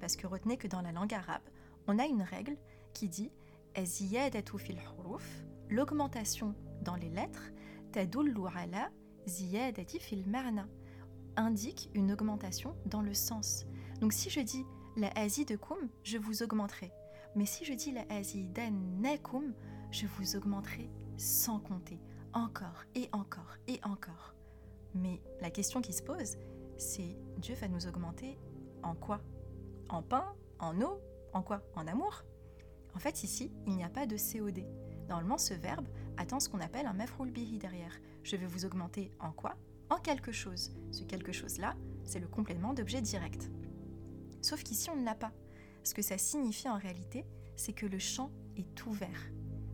Parce 0.01 0.17
que 0.17 0.27
retenez 0.27 0.57
que 0.57 0.67
dans 0.67 0.81
la 0.81 0.91
langue 0.91 1.15
arabe, 1.15 1.43
on 1.87 1.99
a 2.01 2.07
une 2.07 2.23
règle 2.23 2.57
qui 2.95 3.09
dit 3.09 3.31
fil 3.77 4.79
huruf, 4.99 5.45
l'augmentation 5.69 6.55
dans 6.83 6.97
les 6.97 7.09
lettres, 7.09 7.53
tadullu 7.93 8.35
ala 8.57 8.91
ziyadati 9.29 10.01
fil 10.01 10.25
indique 11.37 11.91
une 11.95 12.11
augmentation 12.11 12.75
dans 12.87 13.03
le 13.03 13.15
sens. 13.15 13.67
Donc 14.01 14.13
si 14.13 14.31
je 14.31 14.41
dis 14.41 14.65
la 14.97 15.11
de 15.11 15.57
kum, 15.57 15.79
je 16.03 16.19
vous 16.19 16.43
augmenterai. 16.43 16.91
Mais 17.37 17.47
si 17.47 17.65
je 17.65 17.75
dis 17.75 17.93
la 17.93 18.05
azidannakum, 18.11 19.55
je 19.93 20.07
vous 20.07 20.37
augmenterai 20.37 20.91
sans 21.17 21.61
compter, 21.61 22.01
encore 22.33 22.85
et 22.95 23.09
encore 23.13 23.57
et 23.69 23.79
encore. 23.85 24.35
Mais 24.95 25.23
la 25.41 25.51
question 25.51 25.81
qui 25.81 25.93
se 25.93 26.03
pose, 26.03 26.37
c'est 26.81 27.17
Dieu 27.37 27.55
va 27.55 27.69
nous 27.69 27.87
augmenter 27.87 28.39
en 28.83 28.95
quoi? 28.95 29.21
En 29.89 30.03
pain? 30.03 30.25
En 30.59 30.81
eau? 30.81 31.01
En 31.33 31.43
quoi? 31.43 31.63
En 31.77 31.87
amour? 31.87 32.25
En 32.95 32.99
fait, 32.99 33.23
ici, 33.23 33.53
il 33.67 33.77
n'y 33.77 33.85
a 33.85 33.91
pas 33.91 34.07
de 34.07 34.17
COD. 34.17 34.65
Normalement, 35.09 35.39
ce 35.39 35.55
verbe 35.55 35.87
attend 36.17 36.41
ce 36.41 36.49
qu'on 36.49 36.61
appelle 36.61 36.87
un 36.87 36.93
mafroul 36.93 37.31
bihi 37.31 37.59
derrière. 37.59 37.93
Je 38.23 38.37
vais 38.37 38.47
vous 38.47 38.65
augmenter 38.65 39.13
en 39.21 39.31
quoi? 39.31 39.57
En 39.91 39.99
quelque 39.99 40.33
chose. 40.33 40.73
Ce 40.91 41.05
quelque 41.05 41.33
chose-là, 41.33 41.77
c'est 42.05 42.19
le 42.19 42.29
complément 42.29 42.73
d'objet 42.73 43.03
direct. 43.03 43.51
Sauf 44.41 44.63
qu'ici, 44.63 44.89
on 44.91 44.97
ne 44.97 45.05
l'a 45.05 45.15
pas. 45.15 45.33
Ce 45.85 45.95
que 45.95 46.03
ça 46.03 46.19
signifie 46.19 46.69
en 46.69 46.79
réalité, 46.79 47.27
c'est 47.57 47.73
que 47.73 47.87
le 47.87 47.99
champ 47.99 48.31
est 48.57 48.87
ouvert. 48.87 49.31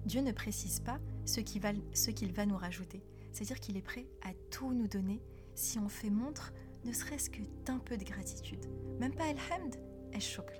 Dieu 0.06 0.20
ne 0.22 0.32
précise 0.32 0.80
pas 0.80 0.98
ce 1.24 1.40
qu'il 1.40 2.32
va 2.32 2.46
nous 2.46 2.56
rajouter. 2.56 3.02
C'est-à-dire 3.32 3.60
qu'il 3.60 3.76
est 3.76 3.82
prêt 3.82 4.06
à 4.22 4.32
tout 4.50 4.72
nous 4.72 4.88
donner 4.88 5.22
si 5.54 5.78
on 5.78 5.88
fait 5.88 6.10
montre 6.10 6.52
ne 6.84 6.92
serait-ce 6.92 7.30
que 7.30 7.42
d'un 7.64 7.78
peu 7.78 7.96
de 7.96 8.04
gratitude. 8.04 8.66
Même 8.98 9.14
pas 9.14 9.24
Alhamd, 9.24 9.76
El-Shukr. 10.12 10.54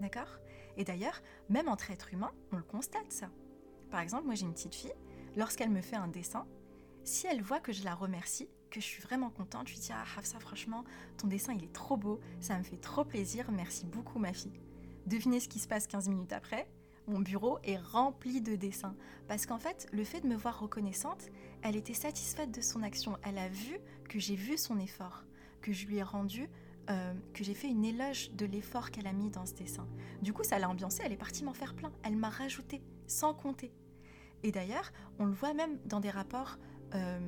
D'accord? 0.00 0.38
Et 0.76 0.84
d'ailleurs, 0.84 1.20
même 1.48 1.68
entre 1.68 1.90
êtres 1.90 2.12
humains, 2.14 2.32
on 2.52 2.56
le 2.56 2.62
constate 2.62 3.10
ça. 3.12 3.30
Par 3.90 4.00
exemple, 4.00 4.26
moi 4.26 4.34
j'ai 4.34 4.46
une 4.46 4.54
petite 4.54 4.74
fille, 4.74 4.94
lorsqu'elle 5.36 5.70
me 5.70 5.80
fait 5.80 5.96
un 5.96 6.08
dessin, 6.08 6.46
si 7.04 7.26
elle 7.26 7.42
voit 7.42 7.60
que 7.60 7.72
je 7.72 7.84
la 7.84 7.94
remercie, 7.94 8.48
que 8.70 8.80
je 8.80 8.86
suis 8.86 9.02
vraiment 9.02 9.30
contente, 9.30 9.68
je 9.68 9.74
lui 9.74 9.80
dis 9.80 9.92
Ah, 9.92 10.04
Hafsa, 10.16 10.38
franchement, 10.38 10.84
ton 11.18 11.26
dessin 11.26 11.54
il 11.54 11.64
est 11.64 11.72
trop 11.72 11.96
beau, 11.96 12.20
ça 12.40 12.56
me 12.56 12.62
fait 12.62 12.76
trop 12.76 13.04
plaisir, 13.04 13.50
merci 13.50 13.84
beaucoup 13.84 14.18
ma 14.18 14.32
fille. 14.32 14.60
Devinez 15.06 15.40
ce 15.40 15.48
qui 15.48 15.58
se 15.58 15.66
passe 15.66 15.86
15 15.86 16.08
minutes 16.08 16.32
après 16.32 16.68
mon 17.10 17.20
bureau 17.20 17.58
est 17.64 17.76
rempli 17.76 18.40
de 18.40 18.56
dessins. 18.56 18.94
Parce 19.28 19.44
qu'en 19.44 19.58
fait, 19.58 19.88
le 19.92 20.04
fait 20.04 20.20
de 20.20 20.28
me 20.28 20.36
voir 20.36 20.60
reconnaissante, 20.60 21.28
elle 21.62 21.76
était 21.76 21.94
satisfaite 21.94 22.52
de 22.52 22.60
son 22.60 22.82
action. 22.82 23.18
Elle 23.22 23.38
a 23.38 23.48
vu 23.48 23.78
que 24.08 24.18
j'ai 24.18 24.36
vu 24.36 24.56
son 24.56 24.78
effort 24.78 25.24
que 25.60 25.72
je 25.72 25.86
lui 25.86 25.98
ai 25.98 26.02
rendu, 26.02 26.48
euh, 26.90 27.14
que 27.34 27.44
j'ai 27.44 27.54
fait 27.54 27.68
une 27.68 27.84
éloge 27.84 28.30
de 28.32 28.46
l'effort 28.46 28.90
qu'elle 28.90 29.06
a 29.06 29.12
mis 29.12 29.30
dans 29.30 29.46
ce 29.46 29.54
dessin. 29.54 29.86
Du 30.22 30.32
coup, 30.32 30.42
ça 30.42 30.58
l'a 30.58 30.68
ambiancée, 30.68 31.02
elle 31.04 31.12
est 31.12 31.16
partie 31.16 31.44
m'en 31.44 31.52
faire 31.52 31.74
plein. 31.74 31.92
Elle 32.02 32.16
m'a 32.16 32.30
rajouté, 32.30 32.82
sans 33.06 33.34
compter. 33.34 33.72
Et 34.42 34.52
d'ailleurs, 34.52 34.90
on 35.18 35.26
le 35.26 35.32
voit 35.32 35.54
même 35.54 35.78
dans 35.84 36.00
des 36.00 36.10
rapports 36.10 36.58
euh, 36.94 37.20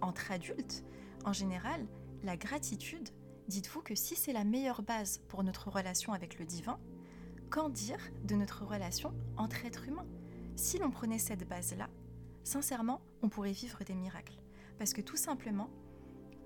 entre 0.00 0.30
adultes. 0.32 0.84
En 1.24 1.32
général, 1.32 1.86
la 2.22 2.36
gratitude, 2.36 3.10
dites-vous 3.48 3.82
que 3.82 3.94
si 3.94 4.16
c'est 4.16 4.32
la 4.32 4.44
meilleure 4.44 4.82
base 4.82 5.18
pour 5.28 5.42
notre 5.42 5.68
relation 5.70 6.12
avec 6.12 6.38
le 6.38 6.46
divin, 6.46 6.78
qu'en 7.50 7.68
dire 7.68 7.98
de 8.24 8.34
notre 8.34 8.64
relation 8.64 9.12
entre 9.36 9.66
êtres 9.66 9.88
humains? 9.88 10.06
Si 10.56 10.78
l'on 10.78 10.90
prenait 10.90 11.18
cette 11.18 11.46
base-là, 11.48 11.88
sincèrement, 12.44 13.00
on 13.22 13.28
pourrait 13.28 13.52
vivre 13.52 13.82
des 13.84 13.94
miracles. 13.94 14.40
Parce 14.78 14.92
que 14.92 15.00
tout 15.00 15.16
simplement, 15.16 15.70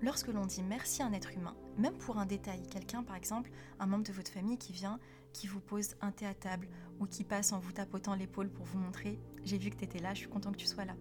Lorsque 0.01 0.27
l'on 0.27 0.45
dit 0.45 0.61
merci 0.61 1.01
à 1.01 1.07
un 1.07 1.13
être 1.13 1.31
humain, 1.31 1.55
même 1.77 1.97
pour 1.97 2.17
un 2.17 2.25
détail, 2.25 2.61
quelqu'un 2.69 3.03
par 3.03 3.15
exemple, 3.15 3.49
un 3.79 3.87
membre 3.87 4.05
de 4.05 4.13
votre 4.13 4.31
famille 4.31 4.57
qui 4.57 4.71
vient, 4.71 4.99
qui 5.33 5.47
vous 5.47 5.59
pose 5.59 5.95
un 6.01 6.11
thé 6.11 6.25
à 6.25 6.35
table 6.35 6.67
ou 6.99 7.07
qui 7.07 7.23
passe 7.23 7.51
en 7.51 7.59
vous 7.59 7.71
tapotant 7.71 8.13
l'épaule 8.13 8.49
pour 8.49 8.65
vous 8.65 8.77
montrer 8.77 9.19
j'ai 9.47 9.57
vu 9.57 9.69
que 9.69 9.77
tu 9.77 9.85
étais 9.85 9.99
là, 9.99 10.13
je 10.13 10.19
suis 10.19 10.27
content 10.27 10.51
que 10.51 10.57
tu 10.57 10.67
sois 10.67 10.83
là. 10.83 10.93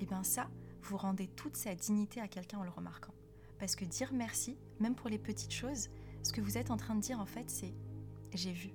Et 0.00 0.04
eh 0.04 0.06
bien 0.06 0.24
ça, 0.24 0.48
vous 0.82 0.96
rendez 0.96 1.28
toute 1.28 1.56
sa 1.56 1.74
dignité 1.74 2.20
à 2.20 2.28
quelqu'un 2.28 2.58
en 2.58 2.64
le 2.64 2.70
remarquant. 2.70 3.12
Parce 3.58 3.76
que 3.76 3.84
dire 3.84 4.12
merci, 4.14 4.56
même 4.80 4.94
pour 4.94 5.10
les 5.10 5.18
petites 5.18 5.52
choses, 5.52 5.90
ce 6.22 6.32
que 6.32 6.40
vous 6.40 6.56
êtes 6.56 6.70
en 6.70 6.78
train 6.78 6.94
de 6.94 7.00
dire 7.00 7.20
en 7.20 7.26
fait, 7.26 7.50
c'est 7.50 7.74
j'ai 8.32 8.52
vu. 8.52 8.70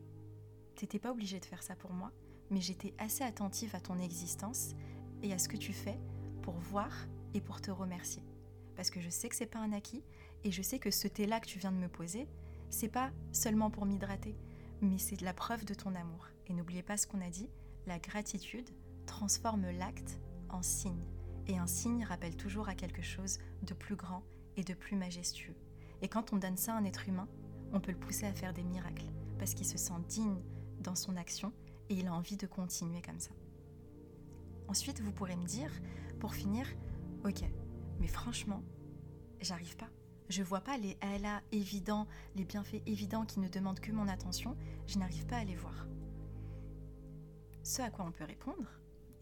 T'étais 0.75 0.99
pas 0.99 1.11
obligé 1.11 1.39
de 1.39 1.45
faire 1.45 1.63
ça 1.63 1.75
pour 1.75 1.91
moi, 1.91 2.11
mais 2.51 2.61
j'étais 2.61 2.93
assez 2.99 3.23
attentive 3.23 3.75
à 3.75 3.79
ton 3.79 3.99
existence 3.99 4.75
et 5.23 5.33
à 5.33 5.39
ce 5.39 5.49
que 5.49 5.57
tu 5.57 5.73
fais 5.73 5.99
pour 6.43 6.53
voir 6.53 6.91
et 7.33 7.41
pour 7.41 7.59
te 7.59 7.71
remercier 7.71 8.21
parce 8.77 8.91
que 8.91 9.01
je 9.01 9.09
sais 9.09 9.27
que 9.27 9.35
c'est 9.35 9.47
pas 9.47 9.59
un 9.59 9.73
acquis 9.73 10.03
et 10.43 10.51
je 10.51 10.61
sais 10.61 10.79
que 10.79 10.91
ce 10.91 11.07
thé-là 11.07 11.41
que 11.41 11.47
tu 11.47 11.59
viens 11.59 11.71
de 11.71 11.77
me 11.77 11.89
poser, 11.89 12.27
c'est 12.69 12.87
pas 12.87 13.11
seulement 13.31 13.71
pour 13.71 13.85
m'hydrater, 13.85 14.35
mais 14.81 14.99
c'est 14.99 15.17
de 15.17 15.25
la 15.25 15.33
preuve 15.33 15.65
de 15.65 15.73
ton 15.73 15.95
amour. 15.95 16.27
Et 16.47 16.53
n'oubliez 16.53 16.83
pas 16.83 16.95
ce 16.95 17.07
qu'on 17.07 17.21
a 17.21 17.29
dit, 17.29 17.49
la 17.87 17.99
gratitude 17.99 18.69
transforme 19.05 19.69
l'acte 19.71 20.19
en 20.49 20.61
signe. 20.61 21.05
Et 21.47 21.57
un 21.57 21.67
signe 21.67 22.05
rappelle 22.05 22.37
toujours 22.37 22.69
à 22.69 22.75
quelque 22.75 23.01
chose 23.01 23.39
de 23.63 23.73
plus 23.73 23.95
grand 23.95 24.23
et 24.57 24.63
de 24.63 24.73
plus 24.73 24.95
majestueux. 24.95 25.55
Et 26.01 26.07
quand 26.07 26.31
on 26.31 26.37
donne 26.37 26.57
ça 26.57 26.73
à 26.73 26.77
un 26.77 26.85
être 26.85 27.09
humain, 27.09 27.27
on 27.73 27.79
peut 27.79 27.91
le 27.91 27.99
pousser 27.99 28.25
à 28.25 28.33
faire 28.33 28.53
des 28.53 28.63
miracles, 28.63 29.09
parce 29.39 29.53
qu'il 29.53 29.65
se 29.65 29.77
sent 29.77 29.93
digne 30.07 30.41
dans 30.81 30.95
son 30.95 31.17
action 31.17 31.51
et 31.89 31.95
il 31.95 32.07
a 32.07 32.13
envie 32.13 32.37
de 32.37 32.45
continuer 32.45 33.01
comme 33.01 33.19
ça. 33.19 33.31
Ensuite, 34.67 35.01
vous 35.01 35.11
pourrez 35.11 35.35
me 35.35 35.45
dire, 35.45 35.71
pour 36.19 36.35
finir, 36.35 36.67
ok, 37.25 37.43
mais 37.99 38.07
franchement, 38.07 38.63
j'arrive 39.41 39.75
pas. 39.77 39.89
Je 40.29 40.43
vois 40.43 40.61
pas 40.61 40.77
les 40.77 40.97
Allah 41.01 41.41
évidents, 41.51 42.07
les 42.35 42.43
bienfaits 42.43 42.81
évidents 42.85 43.25
qui 43.25 43.39
ne 43.39 43.47
demandent 43.47 43.79
que 43.79 43.91
mon 43.91 44.07
attention, 44.07 44.57
je 44.85 44.99
n'arrive 44.99 45.25
pas 45.25 45.37
à 45.37 45.43
les 45.43 45.55
voir. 45.55 45.87
Ce 47.63 47.81
à 47.81 47.89
quoi 47.89 48.05
on 48.05 48.11
peut 48.11 48.25
répondre, 48.25 48.69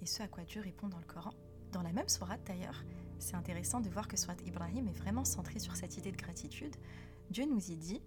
et 0.02 0.06
ce 0.06 0.24
à 0.24 0.28
quoi 0.28 0.44
Dieu 0.44 0.62
répond 0.62 0.88
dans 0.88 1.00
le 1.00 1.06
Coran, 1.06 1.34
dans 1.72 1.82
la 1.82 1.92
même 1.92 2.10
sourate 2.10 2.44
d'ailleurs, 2.46 2.84
c'est 3.20 3.36
intéressant 3.36 3.82
de 3.82 3.90
voir 3.90 4.08
que 4.08 4.18
Surat 4.18 4.36
Ibrahim 4.46 4.88
est 4.88 4.98
vraiment 4.98 5.26
centré 5.26 5.60
sur 5.60 5.76
cette 5.76 5.98
idée 5.98 6.12
de 6.12 6.18
gratitude. 6.18 6.76
Dieu 7.30 7.46
nous 7.46 7.72
y 7.72 7.76
dit 7.76 8.02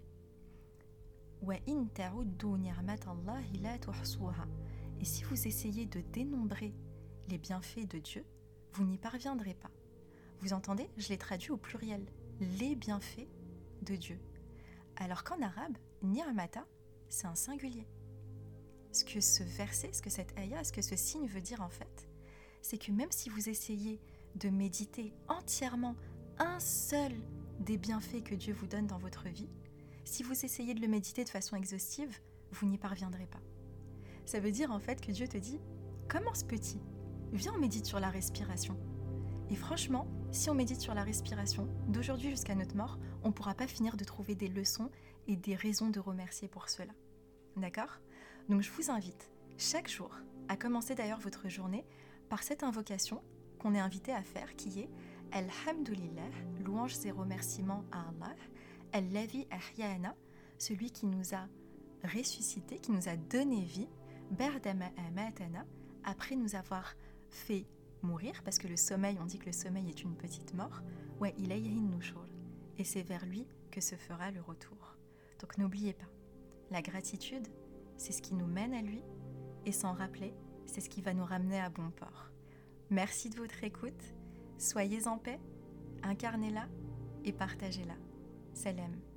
Et 4.99 5.05
si 5.05 5.23
vous 5.23 5.47
essayez 5.47 5.85
de 5.85 6.01
dénombrer 6.01 6.73
les 7.29 7.37
bienfaits 7.37 7.87
de 7.87 7.99
Dieu, 7.99 8.25
vous 8.73 8.85
n'y 8.85 8.97
parviendrez 8.97 9.53
pas. 9.53 9.71
Vous 10.41 10.53
entendez 10.53 10.89
Je 10.97 11.09
l'ai 11.09 11.17
traduit 11.17 11.51
au 11.51 11.57
pluriel. 11.57 12.05
Les 12.39 12.75
bienfaits 12.75 13.27
de 13.81 13.95
Dieu. 13.95 14.19
Alors 14.95 15.23
qu'en 15.23 15.41
arabe, 15.41 15.77
ni'mata, 16.01 16.65
c'est 17.09 17.27
un 17.27 17.35
singulier. 17.35 17.87
Ce 18.91 19.03
que 19.03 19.19
ce 19.19 19.43
verset, 19.43 19.91
ce 19.93 20.01
que 20.01 20.09
cette 20.09 20.37
ayah, 20.37 20.63
ce 20.63 20.71
que 20.71 20.81
ce 20.81 20.95
signe 20.95 21.27
veut 21.27 21.41
dire 21.41 21.61
en 21.61 21.69
fait, 21.69 22.07
c'est 22.61 22.77
que 22.77 22.91
même 22.91 23.11
si 23.11 23.29
vous 23.29 23.49
essayez 23.49 23.99
de 24.35 24.49
méditer 24.49 25.13
entièrement 25.27 25.95
un 26.37 26.59
seul 26.59 27.11
des 27.59 27.77
bienfaits 27.77 28.23
que 28.23 28.35
Dieu 28.35 28.53
vous 28.53 28.67
donne 28.67 28.87
dans 28.87 28.97
votre 28.97 29.27
vie, 29.27 29.49
si 30.05 30.23
vous 30.23 30.45
essayez 30.45 30.73
de 30.73 30.81
le 30.81 30.87
méditer 30.87 31.23
de 31.23 31.29
façon 31.29 31.55
exhaustive, 31.57 32.17
vous 32.51 32.65
n'y 32.65 32.77
parviendrez 32.77 33.27
pas. 33.27 33.41
Ça 34.25 34.39
veut 34.39 34.51
dire 34.51 34.71
en 34.71 34.79
fait 34.79 35.01
que 35.01 35.11
Dieu 35.11 35.27
te 35.27 35.37
dit, 35.37 35.59
commence 36.07 36.43
petit, 36.43 36.79
viens 37.33 37.53
on 37.55 37.59
médite 37.59 37.85
sur 37.85 37.99
la 37.99 38.09
respiration. 38.09 38.77
Et 39.51 39.55
franchement, 39.55 40.07
si 40.31 40.49
on 40.49 40.53
médite 40.53 40.79
sur 40.79 40.93
la 40.93 41.03
respiration, 41.03 41.67
d'aujourd'hui 41.87 42.29
jusqu'à 42.29 42.55
notre 42.55 42.75
mort, 42.75 42.99
on 43.23 43.29
ne 43.29 43.33
pourra 43.33 43.55
pas 43.55 43.67
finir 43.67 43.97
de 43.97 44.03
trouver 44.03 44.35
des 44.35 44.47
leçons 44.47 44.91
et 45.27 45.35
des 45.35 45.55
raisons 45.55 45.89
de 45.89 45.99
remercier 45.99 46.47
pour 46.47 46.69
cela. 46.69 46.93
D'accord? 47.57 47.99
Donc 48.47 48.61
je 48.61 48.71
vous 48.71 48.91
invite 48.91 49.31
chaque 49.57 49.89
jour 49.89 50.11
à 50.47 50.55
commencer 50.55 50.95
d'ailleurs 50.95 51.19
votre 51.19 51.49
journée 51.49 51.85
par 52.29 52.43
cette 52.43 52.63
invocation 52.63 53.21
qu'on 53.57 53.73
est 53.73 53.79
invité 53.79 54.13
à 54.13 54.21
faire 54.21 54.55
qui 54.55 54.81
est 54.81 54.89
Alhamdulillah, 55.31 56.29
louanges 56.63 57.05
et 57.05 57.11
remerciements 57.11 57.83
à 57.91 58.01
Allah, 58.01 58.35
Al-Lavi 58.93 59.47
Ahyana, 59.51 60.15
celui 60.57 60.91
qui 60.91 61.05
nous 61.05 61.35
a 61.35 61.47
ressuscité, 62.03 62.79
qui 62.79 62.91
nous 62.91 63.09
a 63.09 63.15
donné 63.15 63.63
vie, 63.63 63.89
Berdama 64.31 64.85
Amatana, 65.07 65.65
après 66.03 66.35
nous 66.35 66.55
avoir 66.55 66.95
fait 67.29 67.65
mourir, 68.03 68.41
parce 68.43 68.57
que 68.57 68.67
le 68.67 68.77
sommeil, 68.77 69.17
on 69.21 69.25
dit 69.25 69.39
que 69.39 69.47
le 69.47 69.51
sommeil 69.51 69.89
est 69.89 70.03
une 70.03 70.15
petite 70.15 70.53
mort, 70.53 70.81
ouais, 71.19 71.35
il 71.37 71.51
et 71.51 72.83
c'est 72.83 73.01
vers 73.01 73.25
lui 73.25 73.45
que 73.71 73.81
se 73.81 73.95
fera 73.95 74.31
le 74.31 74.41
retour. 74.41 74.95
Donc 75.39 75.57
n'oubliez 75.57 75.93
pas, 75.93 76.09
la 76.71 76.81
gratitude, 76.81 77.47
c'est 77.97 78.13
ce 78.13 78.21
qui 78.21 78.33
nous 78.33 78.47
mène 78.47 78.73
à 78.73 78.81
lui, 78.81 79.03
et 79.65 79.71
s'en 79.71 79.93
rappeler, 79.93 80.33
c'est 80.65 80.81
ce 80.81 80.89
qui 80.89 81.01
va 81.01 81.13
nous 81.13 81.25
ramener 81.25 81.59
à 81.59 81.69
bon 81.69 81.91
port. 81.91 82.29
Merci 82.89 83.29
de 83.29 83.37
votre 83.37 83.63
écoute. 83.63 84.13
Soyez 84.57 85.07
en 85.07 85.17
paix, 85.17 85.39
incarnez-la 86.03 86.67
et 87.23 87.33
partagez-la. 87.33 87.95
Salam. 88.53 89.08